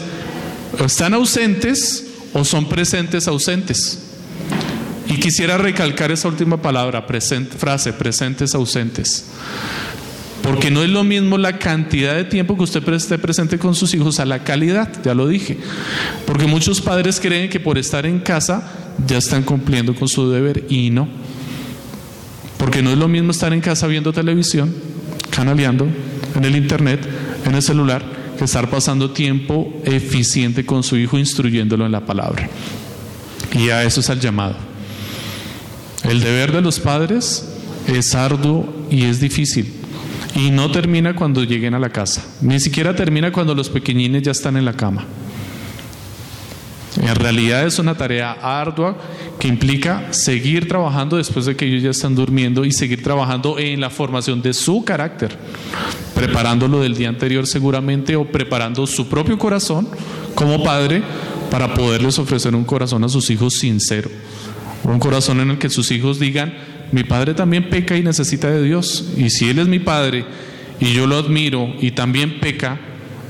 [0.85, 4.03] están ausentes o son presentes ausentes.
[5.07, 7.07] Y quisiera recalcar esa última palabra,
[7.57, 9.25] frase, presentes ausentes.
[10.43, 13.95] Porque no es lo mismo la cantidad de tiempo que usted esté presente con sus
[13.95, 15.57] hijos a la calidad, ya lo dije.
[16.27, 18.71] Porque muchos padres creen que por estar en casa
[19.07, 21.07] ya están cumpliendo con su deber y no.
[22.59, 24.75] Porque no es lo mismo estar en casa viendo televisión,
[25.31, 25.87] canaleando,
[26.35, 26.99] en el internet,
[27.45, 28.03] en el celular,
[28.37, 32.49] que estar pasando tiempo eficiente con su hijo instruyéndolo en la palabra.
[33.57, 34.55] Y a eso es el llamado.
[36.03, 37.47] El deber de los padres
[37.87, 39.73] es arduo y es difícil.
[40.35, 42.23] Y no termina cuando lleguen a la casa.
[42.41, 45.05] Ni siquiera termina cuando los pequeñines ya están en la cama.
[46.97, 48.97] En realidad es una tarea ardua
[49.39, 53.79] que implica seguir trabajando después de que ellos ya están durmiendo y seguir trabajando en
[53.79, 55.37] la formación de su carácter,
[56.15, 59.87] preparándolo del día anterior seguramente o preparando su propio corazón
[60.33, 61.03] como padre
[61.51, 64.09] para poderles ofrecer un corazón a sus hijos sincero,
[64.83, 66.53] un corazón en el que sus hijos digan,
[66.91, 70.25] mi padre también peca y necesita de Dios, y si él es mi padre
[70.79, 72.79] y yo lo admiro y también peca,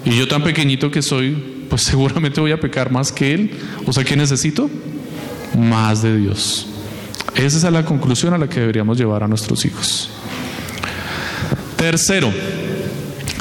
[0.05, 3.51] y yo tan pequeñito que soy, pues seguramente voy a pecar más que él.
[3.85, 4.69] O sea, ¿qué necesito?
[5.57, 6.67] Más de Dios.
[7.35, 10.09] Esa es la conclusión a la que deberíamos llevar a nuestros hijos.
[11.77, 12.33] Tercero,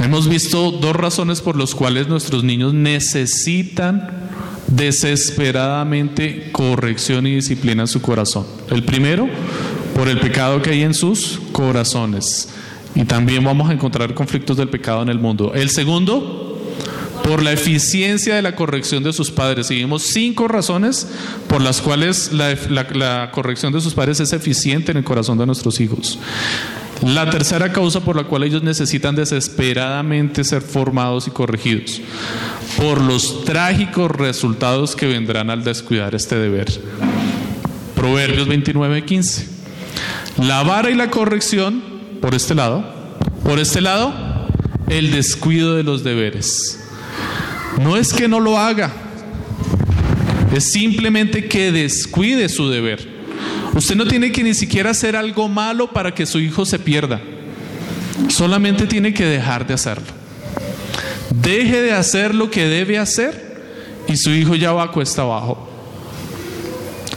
[0.05, 4.29] hemos visto dos razones por las cuales nuestros niños necesitan
[4.69, 8.47] desesperadamente corrección y disciplina en su corazón.
[8.71, 9.29] El primero,
[9.95, 12.51] por el pecado que hay en sus corazones.
[12.95, 15.53] Y también vamos a encontrar conflictos del pecado en el mundo.
[15.55, 16.48] El segundo,
[17.29, 19.67] por la eficiencia de la corrección de sus padres.
[19.67, 21.07] Seguimos cinco razones
[21.47, 25.79] por las cuales la, corrección de sus padres es eficiente en el corazón de nuestros
[25.79, 26.19] hijos.
[27.03, 32.01] La tercera causa por la cual ellos necesitan desesperadamente ser formados y corregidos,
[32.79, 36.67] por los trágicos resultados que vendrán al descuidar este deber.
[37.95, 39.49] Proverbios 29, 15.
[40.39, 41.83] La vara y la corrección,
[42.23, 42.85] por este lado,
[43.45, 44.15] por este lado,
[44.89, 46.88] el descuido de los deberes.
[47.81, 48.93] No es que no lo haga,
[50.55, 53.07] es simplemente que descuide su deber.
[53.75, 57.21] Usted no tiene que ni siquiera hacer algo malo para que su hijo se pierda.
[58.29, 60.07] Solamente tiene que dejar de hacerlo.
[61.31, 63.57] Deje de hacer lo que debe hacer
[64.09, 65.69] y su hijo ya va a cuesta abajo.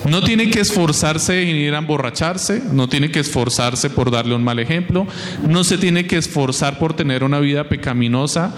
[0.10, 4.43] No tiene que esforzarse en ir a emborracharse, no tiene que esforzarse por darle un
[4.43, 5.06] mal ejemplo,
[5.47, 8.52] no se tiene que esforzar por tener una vida pecaminosa,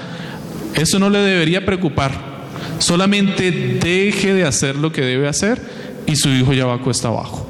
[0.76, 2.34] eso no le debería preocupar.
[2.80, 5.62] Solamente deje de hacer lo que debe hacer
[6.06, 7.50] y su hijo ya va cuesta abajo.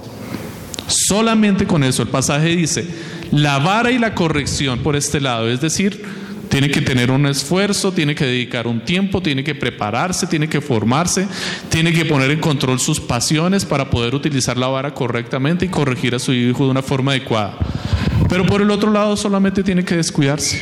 [0.87, 2.03] Solamente con eso.
[2.03, 2.85] El pasaje dice,
[3.31, 5.49] la vara y la corrección por este lado.
[5.49, 6.03] Es decir,
[6.49, 10.61] tiene que tener un esfuerzo, tiene que dedicar un tiempo, tiene que prepararse, tiene que
[10.61, 11.27] formarse,
[11.69, 16.13] tiene que poner en control sus pasiones para poder utilizar la vara correctamente y corregir
[16.13, 17.57] a su hijo de una forma adecuada.
[18.33, 20.59] Pero por el otro lado solamente tiene que descuidarse.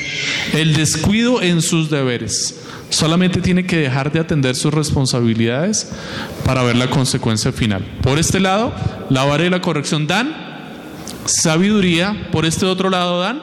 [0.51, 2.59] El descuido en sus deberes.
[2.89, 5.89] Solamente tiene que dejar de atender sus responsabilidades
[6.43, 7.85] para ver la consecuencia final.
[8.01, 8.73] Por este lado,
[9.09, 10.35] la vara y la corrección dan
[11.23, 12.27] sabiduría.
[12.33, 13.41] Por este otro lado dan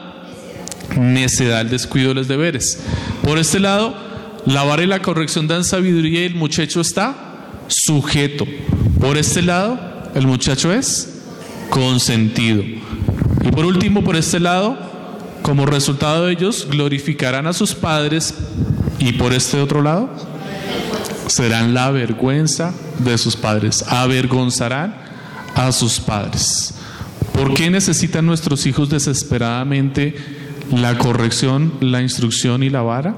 [0.95, 2.83] necedad, el descuido de los deberes.
[3.23, 3.95] Por este lado,
[4.45, 7.15] la vara y la corrección dan sabiduría y el muchacho está
[7.67, 8.45] sujeto.
[8.99, 9.79] Por este lado,
[10.13, 11.15] el muchacho es
[11.71, 12.63] consentido.
[13.43, 14.77] Y por último, por este lado,
[15.41, 18.33] como resultado de ellos, glorificarán a sus padres
[18.99, 20.09] y por este otro lado,
[21.27, 24.95] serán la vergüenza de sus padres, avergonzarán
[25.55, 26.73] a sus padres.
[27.33, 30.15] ¿Por qué necesitan nuestros hijos desesperadamente
[30.71, 33.15] la corrección, la instrucción y la vara?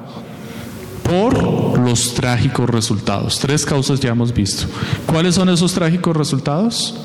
[1.03, 3.39] Por los trágicos resultados.
[3.39, 4.67] Tres causas ya hemos visto.
[5.07, 6.95] ¿Cuáles son esos trágicos resultados?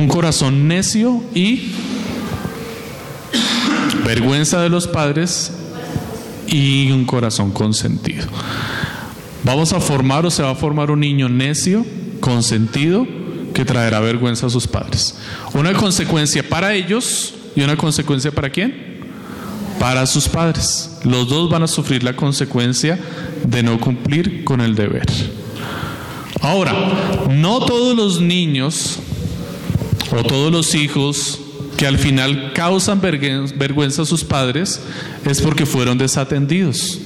[0.00, 1.72] Un corazón necio y
[4.02, 5.52] vergüenza de los padres
[6.46, 8.26] y un corazón consentido.
[9.44, 11.84] Vamos a formar o se va a formar un niño necio,
[12.18, 13.06] consentido,
[13.52, 15.18] que traerá vergüenza a sus padres.
[15.52, 19.00] Una consecuencia para ellos y una consecuencia para quién?
[19.78, 20.92] Para sus padres.
[21.04, 22.98] Los dos van a sufrir la consecuencia
[23.44, 25.04] de no cumplir con el deber.
[26.40, 26.72] Ahora,
[27.28, 28.98] no todos los niños
[30.10, 31.40] o todos los hijos
[31.76, 34.82] que al final causan vergüenza a sus padres
[35.24, 37.00] es porque fueron desatendidos.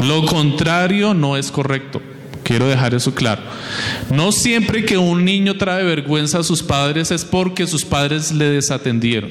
[0.00, 2.02] Lo contrario no es correcto.
[2.42, 3.42] Quiero dejar eso claro.
[4.10, 8.46] No siempre que un niño trae vergüenza a sus padres es porque sus padres le
[8.46, 9.30] desatendieron.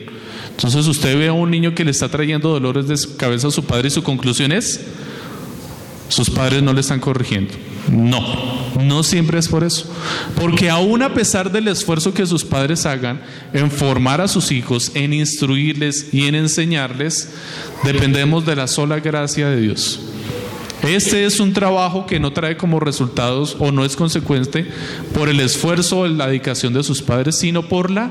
[0.51, 3.63] Entonces usted ve a un niño que le está trayendo dolores de cabeza a su
[3.63, 4.81] padre y su conclusión es,
[6.09, 7.53] sus padres no le están corrigiendo.
[7.91, 8.21] No,
[8.81, 9.89] no siempre es por eso.
[10.35, 13.21] Porque aún a pesar del esfuerzo que sus padres hagan
[13.53, 17.29] en formar a sus hijos, en instruirles y en enseñarles,
[17.83, 19.99] dependemos de la sola gracia de Dios.
[20.83, 24.65] Este es un trabajo que no trae como resultados o no es consecuente
[25.13, 28.09] por el esfuerzo o la dedicación de sus padres, sino por la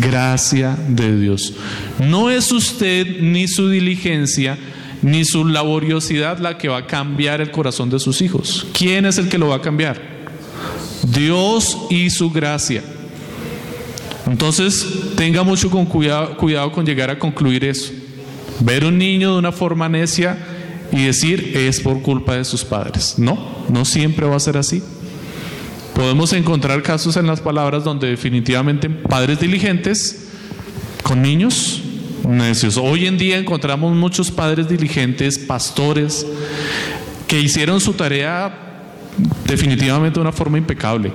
[0.00, 1.54] gracia de Dios.
[1.98, 4.58] No es usted ni su diligencia
[5.02, 8.66] ni su laboriosidad la que va a cambiar el corazón de sus hijos.
[8.72, 10.00] ¿Quién es el que lo va a cambiar?
[11.02, 12.82] Dios y su gracia.
[14.26, 17.92] Entonces, tenga mucho con cuidado, cuidado con llegar a concluir eso.
[18.60, 20.36] Ver un niño de una forma necia
[20.92, 23.14] y decir es por culpa de sus padres.
[23.18, 24.82] No, no siempre va a ser así.
[25.94, 30.28] Podemos encontrar casos en las palabras donde definitivamente padres diligentes
[31.02, 31.82] con niños
[32.26, 32.76] necios.
[32.76, 36.26] Hoy en día encontramos muchos padres diligentes, pastores,
[37.26, 38.84] que hicieron su tarea
[39.46, 41.12] definitivamente de una forma impecable.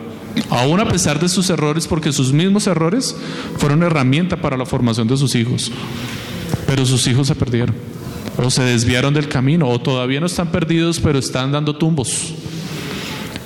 [0.49, 3.15] Aún a pesar de sus errores, porque sus mismos errores
[3.57, 5.71] fueron herramienta para la formación de sus hijos.
[6.67, 7.75] Pero sus hijos se perdieron,
[8.37, 12.33] o se desviaron del camino, o todavía no están perdidos, pero están dando tumbos.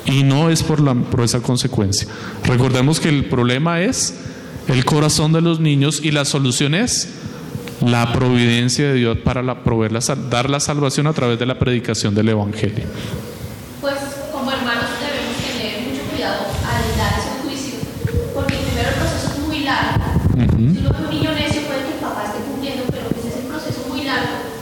[0.06, 2.08] Y no es por, por esa consecuencia.
[2.44, 4.16] Recordemos que el problema es
[4.68, 7.10] el corazón de los niños y la solución es
[7.82, 11.60] la providencia de Dios para la, proveer la, dar la salvación a través de la
[11.60, 12.86] predicación del Evangelio.
[13.82, 13.96] Pues
[14.32, 17.76] como hermanos debemos tener mucho cuidado al dar ese juicio,
[18.34, 20.04] porque primero el proceso es muy largo.
[20.56, 23.44] Si uno ve un niño necio puede que el papá esté cumpliendo, pero pues es
[23.44, 24.56] un proceso muy largo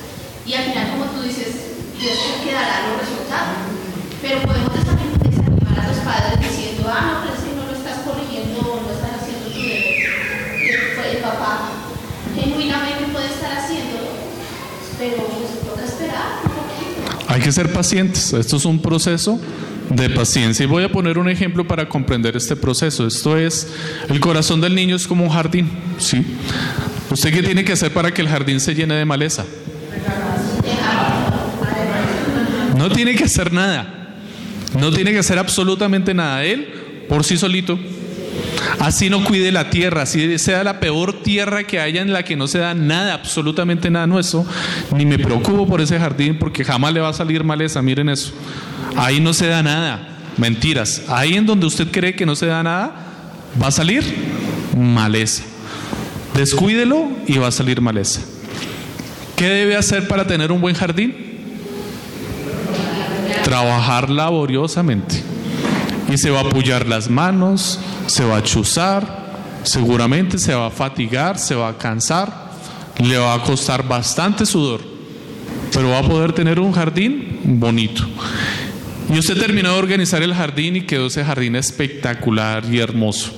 [0.46, 1.56] y al final, como tú dices,
[2.00, 3.58] Dios te dará los resultados.
[4.22, 4.73] Pero podemos
[17.44, 18.34] que ser pacientes.
[18.34, 19.40] Esto es un proceso
[19.90, 20.64] de paciencia.
[20.64, 23.06] Y voy a poner un ejemplo para comprender este proceso.
[23.06, 23.68] Esto es,
[24.10, 25.70] el corazón del niño es como un jardín.
[26.00, 26.26] ¿sí?
[27.12, 29.46] ¿Usted qué tiene que hacer para que el jardín se llene de maleza?
[32.78, 34.16] No tiene que hacer nada.
[34.80, 36.44] No tiene que hacer absolutamente nada.
[36.46, 37.78] Él, por sí solito,
[38.80, 42.36] Así no cuide la tierra, así sea la peor tierra que haya en la que
[42.36, 44.46] no se da nada, absolutamente nada nuestro,
[44.96, 48.34] ni me preocupo por ese jardín porque jamás le va a salir maleza, miren eso.
[48.96, 51.04] Ahí no se da nada, mentiras.
[51.08, 52.96] Ahí en donde usted cree que no se da nada,
[53.62, 54.04] va a salir
[54.78, 55.44] maleza.
[56.34, 58.22] Descuídelo y va a salir maleza.
[59.36, 61.16] ¿Qué debe hacer para tener un buen jardín?
[63.44, 65.24] Trabajar laboriosamente.
[66.12, 70.72] Y se va a apoyar las manos, se va a chuzar, seguramente se va a
[70.72, 72.52] fatigar, se va a cansar,
[73.04, 74.82] le va a costar bastante sudor,
[75.74, 78.04] pero va a poder tener un jardín bonito.
[79.14, 83.32] Y usted terminó de organizar el jardín y quedó ese jardín espectacular y hermoso.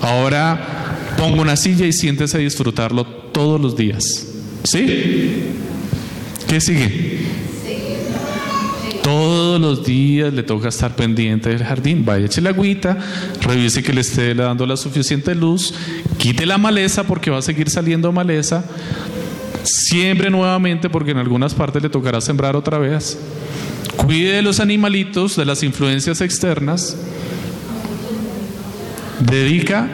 [0.00, 4.26] Ahora pongo una silla y siéntese a disfrutarlo todos los días.
[4.64, 5.44] ¿Sí?
[6.48, 7.41] ¿Qué sigue?
[9.02, 12.04] Todos los días le toca estar pendiente del jardín.
[12.04, 12.96] Vaya, eche la agüita,
[13.40, 15.74] revise que le esté dando la suficiente luz,
[16.18, 18.64] quite la maleza porque va a seguir saliendo maleza.
[19.64, 23.18] Siembre nuevamente porque en algunas partes le tocará sembrar otra vez.
[23.96, 26.96] Cuide de los animalitos, de las influencias externas.
[29.20, 29.88] Dedica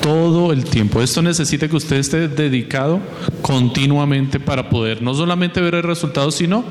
[0.00, 1.02] todo el tiempo.
[1.02, 3.00] Esto necesita que usted esté dedicado
[3.42, 6.64] continuamente para poder no solamente ver el resultado, sino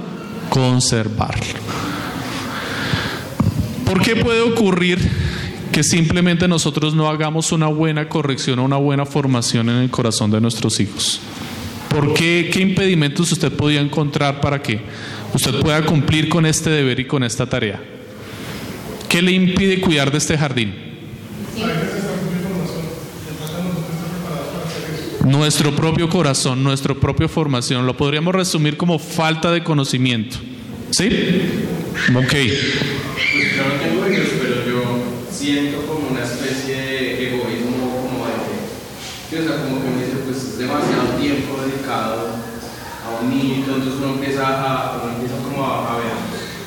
[0.50, 1.60] conservarlo.
[3.86, 5.00] ¿Por qué puede ocurrir
[5.72, 10.32] que simplemente nosotros no hagamos una buena corrección o una buena formación en el corazón
[10.32, 11.22] de nuestros hijos.
[11.90, 12.50] ¿Por qué?
[12.52, 14.82] ¿Qué impedimentos usted podía encontrar para que
[15.34, 17.82] usted pueda cumplir con este deber y con esta tarea?
[19.08, 20.74] ¿Qué le impide cuidar de este jardín?
[25.30, 30.38] Nuestro propio corazón, nuestra propia formación, lo podríamos resumir como falta de conocimiento.
[30.90, 31.06] ¿Sí?
[32.16, 32.34] Ok.
[32.34, 34.82] Yo no tengo hijos, pero yo
[35.30, 40.38] siento como una especie de egoísmo, como de o sea, como que me dice, pues
[40.38, 42.30] es demasiado tiempo dedicado
[43.06, 46.14] a un niño, entonces uno empieza a, uno empieza como a, a ver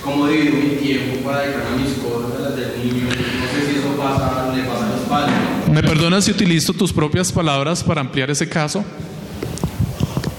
[0.04, 3.66] cómo divido mi tiempo para dedicar a mis cosas, a las del niño, no sé
[3.66, 5.41] si eso pasa, le pasa a los padres.
[5.72, 8.84] ¿Me perdonas si utilizo tus propias palabras para ampliar ese caso?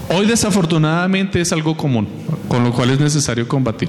[0.08, 2.06] Hoy desafortunadamente es algo común,
[2.46, 3.88] con lo cual es necesario combatir.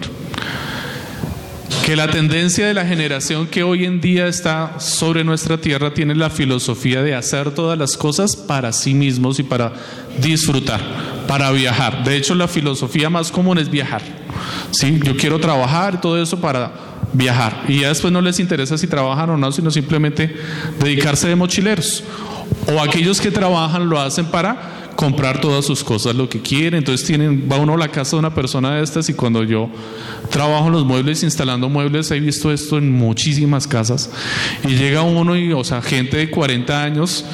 [1.86, 6.16] Que la tendencia de la generación que hoy en día está sobre nuestra tierra tiene
[6.16, 9.72] la filosofía de hacer todas las cosas para sí mismos y para
[10.20, 10.82] disfrutar,
[11.28, 12.04] para viajar.
[12.04, 14.02] De hecho, la filosofía más común es viajar.
[14.72, 15.00] ¿sí?
[15.04, 17.64] Yo quiero trabajar, todo eso para viajar.
[17.68, 20.36] Y ya después no les interesa si trabajan o no, sino simplemente
[20.80, 22.04] dedicarse de mochileros.
[22.74, 26.80] O aquellos que trabajan lo hacen para comprar todas sus cosas, lo que quieren.
[26.80, 29.70] Entonces tienen, va uno a la casa de una persona de estas y cuando yo
[30.30, 34.10] trabajo en los muebles, instalando muebles, he visto esto en muchísimas casas.
[34.64, 37.26] Y llega uno y, o sea, gente de 40 años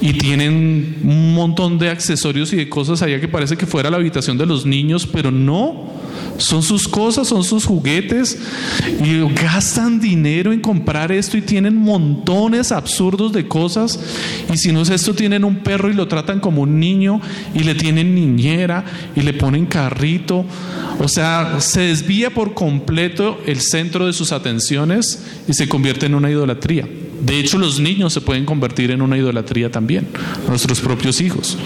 [0.00, 3.98] y tienen un montón de accesorios y de cosas allá que parece que fuera la
[3.98, 5.91] habitación de los niños, pero no.
[6.38, 8.38] Son sus cosas, son sus juguetes
[9.02, 14.00] y gastan dinero en comprar esto y tienen montones absurdos de cosas
[14.52, 17.20] y si no es esto tienen un perro y lo tratan como un niño
[17.54, 20.44] y le tienen niñera y le ponen carrito.
[20.98, 26.14] O sea, se desvía por completo el centro de sus atenciones y se convierte en
[26.14, 26.86] una idolatría.
[27.22, 30.08] De hecho, los niños se pueden convertir en una idolatría también,
[30.48, 31.56] nuestros propios hijos.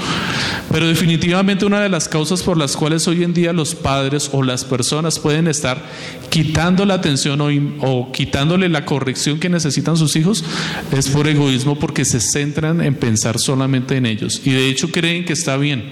[0.70, 4.42] Pero definitivamente una de las causas por las cuales hoy en día los padres o
[4.42, 5.82] las personas pueden estar
[6.28, 7.40] quitando la atención
[7.80, 10.44] o, quitándole la corrección que necesitan sus hijos
[10.92, 14.42] es por egoísmo porque se centran en pensar solamente en ellos.
[14.44, 15.84] Y de hecho creen que está bien.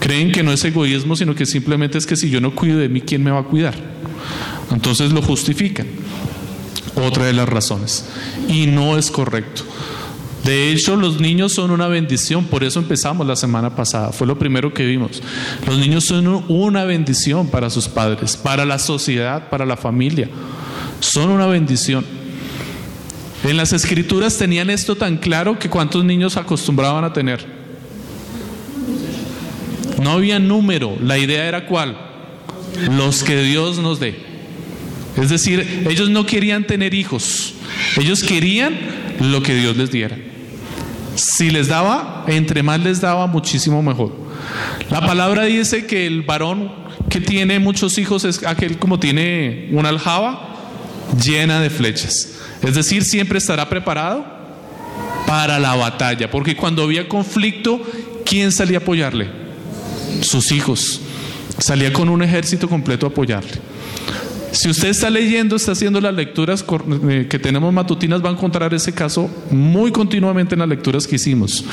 [0.00, 2.88] Creen que no es egoísmo, sino que simplemente es que si yo no cuido de
[2.88, 3.74] mí, ¿quién me va a cuidar?
[4.72, 5.86] Entonces lo justifican
[6.94, 8.04] otra de las razones.
[8.48, 9.62] Y no es correcto.
[10.44, 14.38] De hecho, los niños son una bendición, por eso empezamos la semana pasada, fue lo
[14.38, 15.22] primero que vimos.
[15.66, 20.30] Los niños son una bendición para sus padres, para la sociedad, para la familia.
[21.00, 22.04] Son una bendición.
[23.44, 27.44] En las escrituras tenían esto tan claro que cuántos niños acostumbraban a tener.
[30.00, 31.96] No había número, la idea era cuál,
[32.90, 34.27] los que Dios nos dé.
[35.20, 37.54] Es decir, ellos no querían tener hijos,
[37.96, 38.74] ellos querían
[39.20, 40.16] lo que Dios les diera.
[41.16, 44.12] Si les daba, entre más les daba, muchísimo mejor.
[44.90, 46.70] La palabra dice que el varón
[47.10, 50.54] que tiene muchos hijos es aquel como tiene una aljaba
[51.20, 52.34] llena de flechas.
[52.62, 54.24] Es decir, siempre estará preparado
[55.26, 57.82] para la batalla, porque cuando había conflicto,
[58.24, 59.28] ¿quién salía a apoyarle?
[60.20, 61.00] Sus hijos.
[61.58, 63.50] Salía con un ejército completo a apoyarle.
[64.52, 66.64] Si usted está leyendo, está haciendo las lecturas
[67.28, 71.64] que tenemos matutinas, va a encontrar ese caso muy continuamente en las lecturas que hicimos,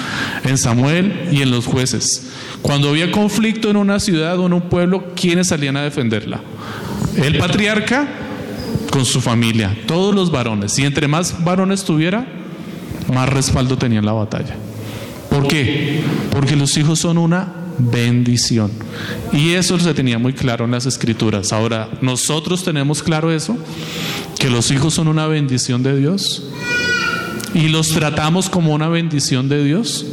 [0.44, 2.28] en Samuel y en los jueces.
[2.62, 6.42] Cuando había conflicto en una ciudad o en un pueblo, ¿quiénes salían a defenderla?
[7.18, 8.08] El patriarca
[8.92, 10.78] con su familia, todos los varones.
[10.80, 12.28] Y entre más varones tuviera,
[13.14, 14.56] más respaldo tenía en la batalla.
[15.30, 16.02] ¿Por qué?
[16.32, 18.72] Porque los hijos son una bendición.
[19.32, 21.54] Y eso se tenía muy claro en las escrituras.
[21.54, 23.58] Ahora, nosotros tenemos claro eso,
[24.40, 26.44] que los hijos son una bendición de Dios
[27.54, 30.06] y los tratamos como una bendición de Dios.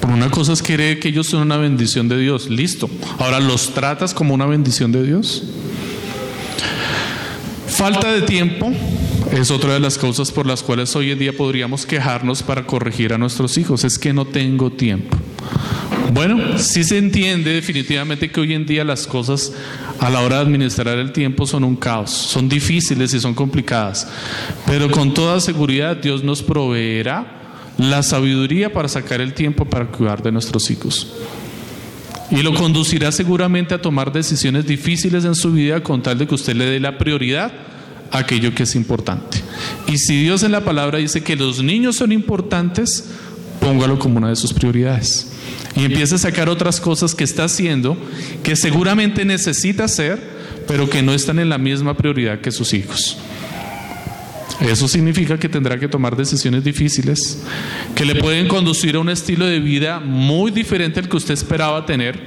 [0.00, 2.88] Por una cosa es creer que ellos son una bendición de Dios, listo.
[3.18, 5.42] Ahora, ¿los tratas como una bendición de Dios?
[7.66, 8.72] Falta de tiempo
[9.32, 13.12] es otra de las causas por las cuales hoy en día podríamos quejarnos para corregir
[13.12, 13.84] a nuestros hijos.
[13.84, 15.16] Es que no tengo tiempo.
[16.12, 19.52] Bueno, sí se entiende definitivamente que hoy en día las cosas
[19.98, 24.08] a la hora de administrar el tiempo son un caos, son difíciles y son complicadas,
[24.66, 27.36] pero con toda seguridad Dios nos proveerá
[27.78, 31.12] la sabiduría para sacar el tiempo para cuidar de nuestros hijos.
[32.30, 36.34] Y lo conducirá seguramente a tomar decisiones difíciles en su vida con tal de que
[36.34, 37.52] usted le dé la prioridad
[38.10, 39.42] a aquello que es importante.
[39.86, 43.10] Y si Dios en la palabra dice que los niños son importantes,
[43.66, 45.26] póngalo como una de sus prioridades.
[45.74, 47.96] Y empiece a sacar otras cosas que está haciendo,
[48.44, 50.22] que seguramente necesita hacer,
[50.68, 53.18] pero que no están en la misma prioridad que sus hijos.
[54.60, 57.42] Eso significa que tendrá que tomar decisiones difíciles,
[57.96, 61.84] que le pueden conducir a un estilo de vida muy diferente al que usted esperaba
[61.84, 62.20] tener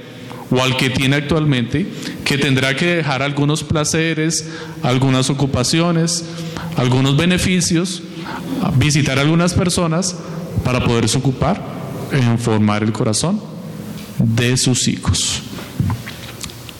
[0.50, 1.86] o al que tiene actualmente,
[2.22, 4.46] que tendrá que dejar algunos placeres,
[4.82, 6.22] algunas ocupaciones,
[6.76, 8.02] algunos beneficios,
[8.76, 10.16] visitar a algunas personas
[10.64, 11.60] para poderse ocupar
[12.12, 13.40] en formar el corazón
[14.18, 15.42] de sus hijos.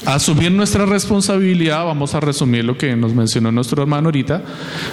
[0.07, 4.43] Asumir nuestra responsabilidad, vamos a resumir lo que nos mencionó nuestro hermano ahorita,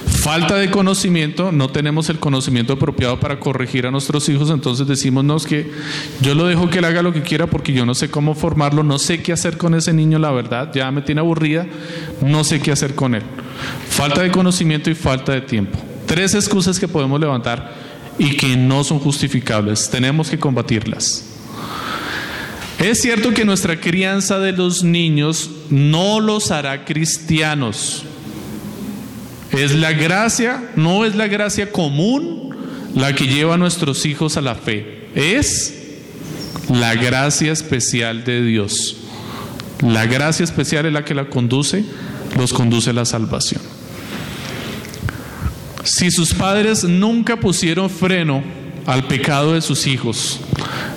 [0.05, 5.45] falta de conocimiento, no tenemos el conocimiento apropiado para corregir a nuestros hijos, entonces decimos,
[5.45, 5.71] que
[6.19, 8.83] yo lo dejo que él haga lo que quiera porque yo no sé cómo formarlo,
[8.83, 11.65] no sé qué hacer con ese niño, la verdad, ya me tiene aburrida,
[12.21, 13.23] no sé qué hacer con él.
[13.89, 15.79] Falta de conocimiento y falta de tiempo.
[16.05, 17.86] Tres excusas que podemos levantar
[18.20, 21.24] y que no son justificables, tenemos que combatirlas.
[22.80, 28.03] Es cierto que nuestra crianza de los niños no los hará cristianos.
[29.51, 32.55] Es la gracia, no es la gracia común
[32.93, 35.07] la que lleva a nuestros hijos a la fe.
[35.15, 35.74] Es
[36.70, 38.97] la gracia especial de Dios.
[39.82, 41.84] La gracia especial es la que la conduce,
[42.38, 43.61] los conduce a la salvación.
[45.88, 48.43] Si sus padres nunca pusieron freno
[48.85, 50.38] al pecado de sus hijos,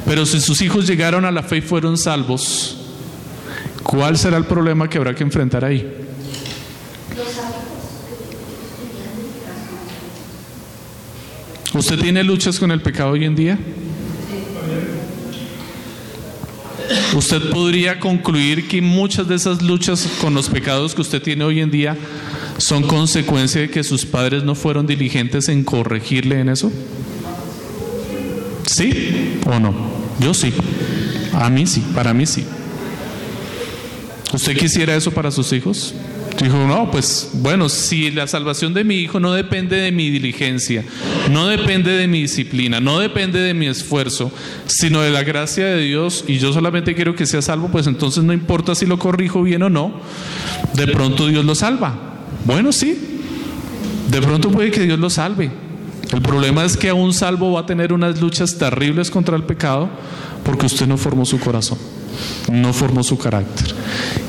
[0.05, 2.77] pero si sus hijos llegaron a la fe y fueron salvos,
[3.85, 5.89] ¿cuál será el problema que habrá que enfrentar ahí?
[11.73, 13.59] ¿Usted tiene luchas con el pecado hoy en día?
[17.15, 21.61] Usted podría concluir que muchas de esas luchas con los pecados que usted tiene hoy
[21.61, 21.97] en día
[22.61, 26.71] son consecuencia de que sus padres no fueron diligentes en corregirle en eso.
[28.67, 29.75] ¿Sí o no?
[30.21, 30.53] Yo sí.
[31.33, 32.45] A mí sí, para mí sí.
[34.33, 35.95] ¿Usted quisiera eso para sus hijos?
[36.41, 40.85] Dijo, no, pues bueno, si la salvación de mi hijo no depende de mi diligencia,
[41.31, 44.33] no depende de mi disciplina, no depende de mi esfuerzo,
[44.67, 48.23] sino de la gracia de Dios y yo solamente quiero que sea salvo, pues entonces
[48.23, 50.01] no importa si lo corrijo bien o no,
[50.75, 52.20] de pronto Dios lo salva.
[52.45, 52.99] Bueno, sí,
[54.11, 55.51] de pronto puede que Dios lo salve.
[56.13, 59.45] El problema es que a un salvo va a tener unas luchas terribles contra el
[59.45, 59.89] pecado
[60.45, 61.79] porque usted no formó su corazón
[62.51, 63.75] no formó su carácter.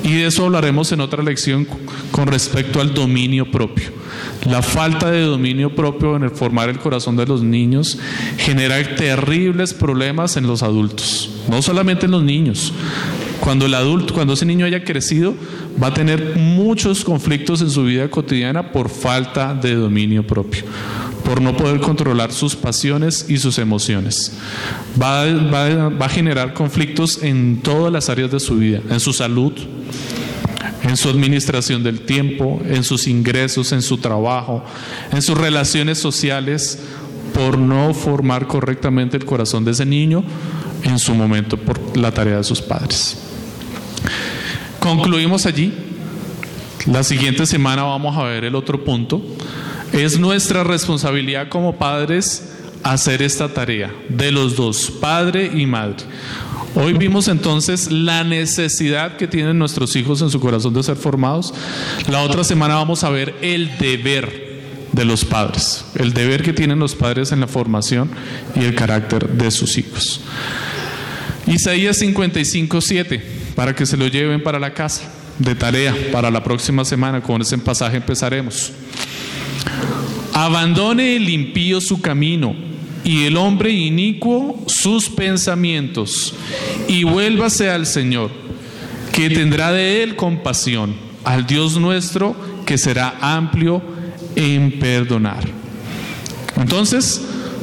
[0.04, 1.68] Y de eso hablaremos en otra lección
[2.12, 3.90] con respecto al dominio propio.
[4.46, 7.98] La falta de dominio propio en el formar el corazón de los niños
[8.38, 12.74] genera terribles problemas en los adultos, no solamente en los niños.
[13.42, 15.34] Cuando el adulto, cuando ese niño haya crecido,
[15.82, 20.64] va a tener muchos conflictos en su vida cotidiana por falta de dominio propio
[21.32, 24.34] por no poder controlar sus pasiones y sus emociones.
[25.02, 29.54] Va, a generar conflictos en todas las áreas de su vida, en su salud,
[30.84, 34.64] en su administración del tiempo, en sus ingresos, en su trabajo,
[35.12, 36.80] en sus relaciones sociales,
[37.34, 40.24] por no formar correctamente el corazón de ese niño
[40.84, 43.31] en su momento por la tarea de sus padres.
[44.82, 45.72] Concluimos allí.
[46.88, 49.22] La siguiente semana vamos a ver el otro punto
[49.94, 52.50] es nuestra responsabilidad como padres
[52.82, 55.98] hacer esta tarea de los dos, padre y madre.
[56.74, 61.54] Hoy vimos entonces la necesidad que tienen nuestros hijos en su corazón de ser formados.
[62.10, 64.62] La otra semana vamos a ver el deber
[64.94, 68.10] de los padres, el deber que tienen los padres en la formación
[68.56, 70.22] y el carácter de sus hijos.
[71.46, 75.04] Isaías 55, 7, para que se lo lleven para la casa
[75.38, 77.22] de tarea para la próxima semana.
[77.22, 78.72] Con ese pasaje empezaremos.
[80.34, 82.56] Abandone el impío su camino
[83.04, 86.34] y el hombre inicuo sus pensamientos
[86.88, 88.32] y vuélvase al Señor,
[89.12, 92.36] que tendrá de él compasión, al Dios nuestro,
[92.66, 93.80] que será amplio
[94.36, 95.44] en perdonar.
[96.58, 97.22] Entonces,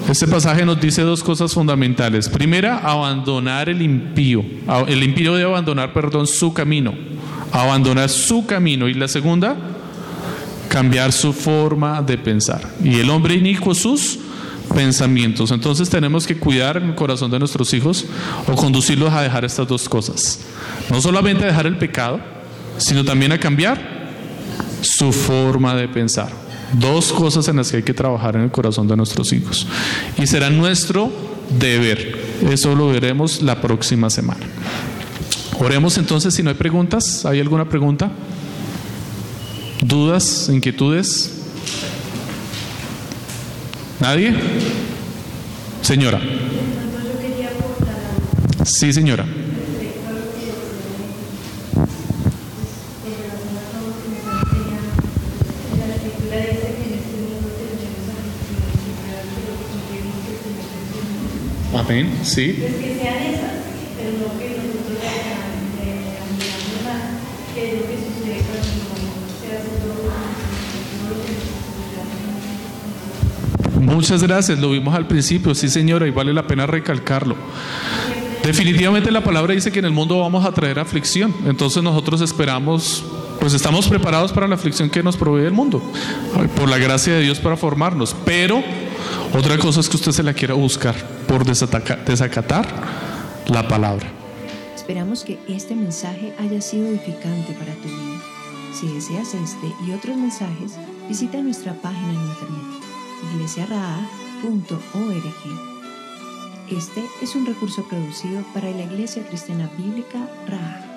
[0.08, 2.28] este pasaje nos dice dos cosas fundamentales.
[2.28, 4.42] Primera, abandonar el impío.
[4.86, 6.94] El impío debe abandonar, perdón, su camino.
[7.52, 8.88] Abandonar su camino.
[8.88, 9.56] Y la segunda,
[10.68, 12.60] cambiar su forma de pensar.
[12.82, 14.18] Y el hombre inicuo sus
[14.74, 15.50] pensamientos.
[15.50, 18.06] Entonces tenemos que cuidar el corazón de nuestros hijos
[18.46, 20.40] o conducirlos a dejar estas dos cosas.
[20.90, 22.20] No solamente a dejar el pecado,
[22.78, 23.78] sino también a cambiar
[24.80, 26.47] su forma de pensar.
[26.72, 29.66] Dos cosas en las que hay que trabajar en el corazón de nuestros hijos.
[30.18, 31.10] Y será nuestro
[31.58, 32.18] deber.
[32.50, 34.46] Eso lo veremos la próxima semana.
[35.58, 37.24] Oremos entonces si no hay preguntas.
[37.24, 38.10] ¿Hay alguna pregunta?
[39.80, 40.48] ¿Dudas?
[40.52, 41.32] ¿Inquietudes?
[44.00, 44.34] ¿Nadie?
[45.82, 46.20] Señora.
[48.64, 49.24] Sí, señora.
[61.88, 62.54] Amén, sí.
[62.58, 63.64] Pues que sean esas,
[63.96, 64.98] pero no que nosotros
[66.20, 67.02] admiramos más,
[67.54, 68.68] que es lo que sucede cuando
[69.40, 69.96] se hace todo
[71.08, 71.16] lo
[73.80, 77.36] que Muchas gracias, lo vimos al principio, sí señora, y vale la pena recalcarlo.
[78.42, 83.02] Definitivamente la palabra dice que en el mundo vamos a traer aflicción, entonces nosotros esperamos,
[83.40, 85.82] pues estamos preparados para la aflicción que nos provee el mundo,
[86.54, 88.62] por la gracia de Dios para formarnos, pero
[89.36, 90.94] otra cosa es que usted se la quiera buscar
[91.26, 92.66] por desacatar
[93.48, 94.06] la palabra.
[94.74, 98.22] Esperamos que este mensaje haya sido edificante para tu vida.
[98.72, 100.72] Si deseas este y otros mensajes,
[101.08, 102.88] visita nuestra página en internet
[103.34, 105.78] iglesiaraa.org.
[106.70, 110.87] Este es un recurso producido para la Iglesia Cristiana Bíblica Raha.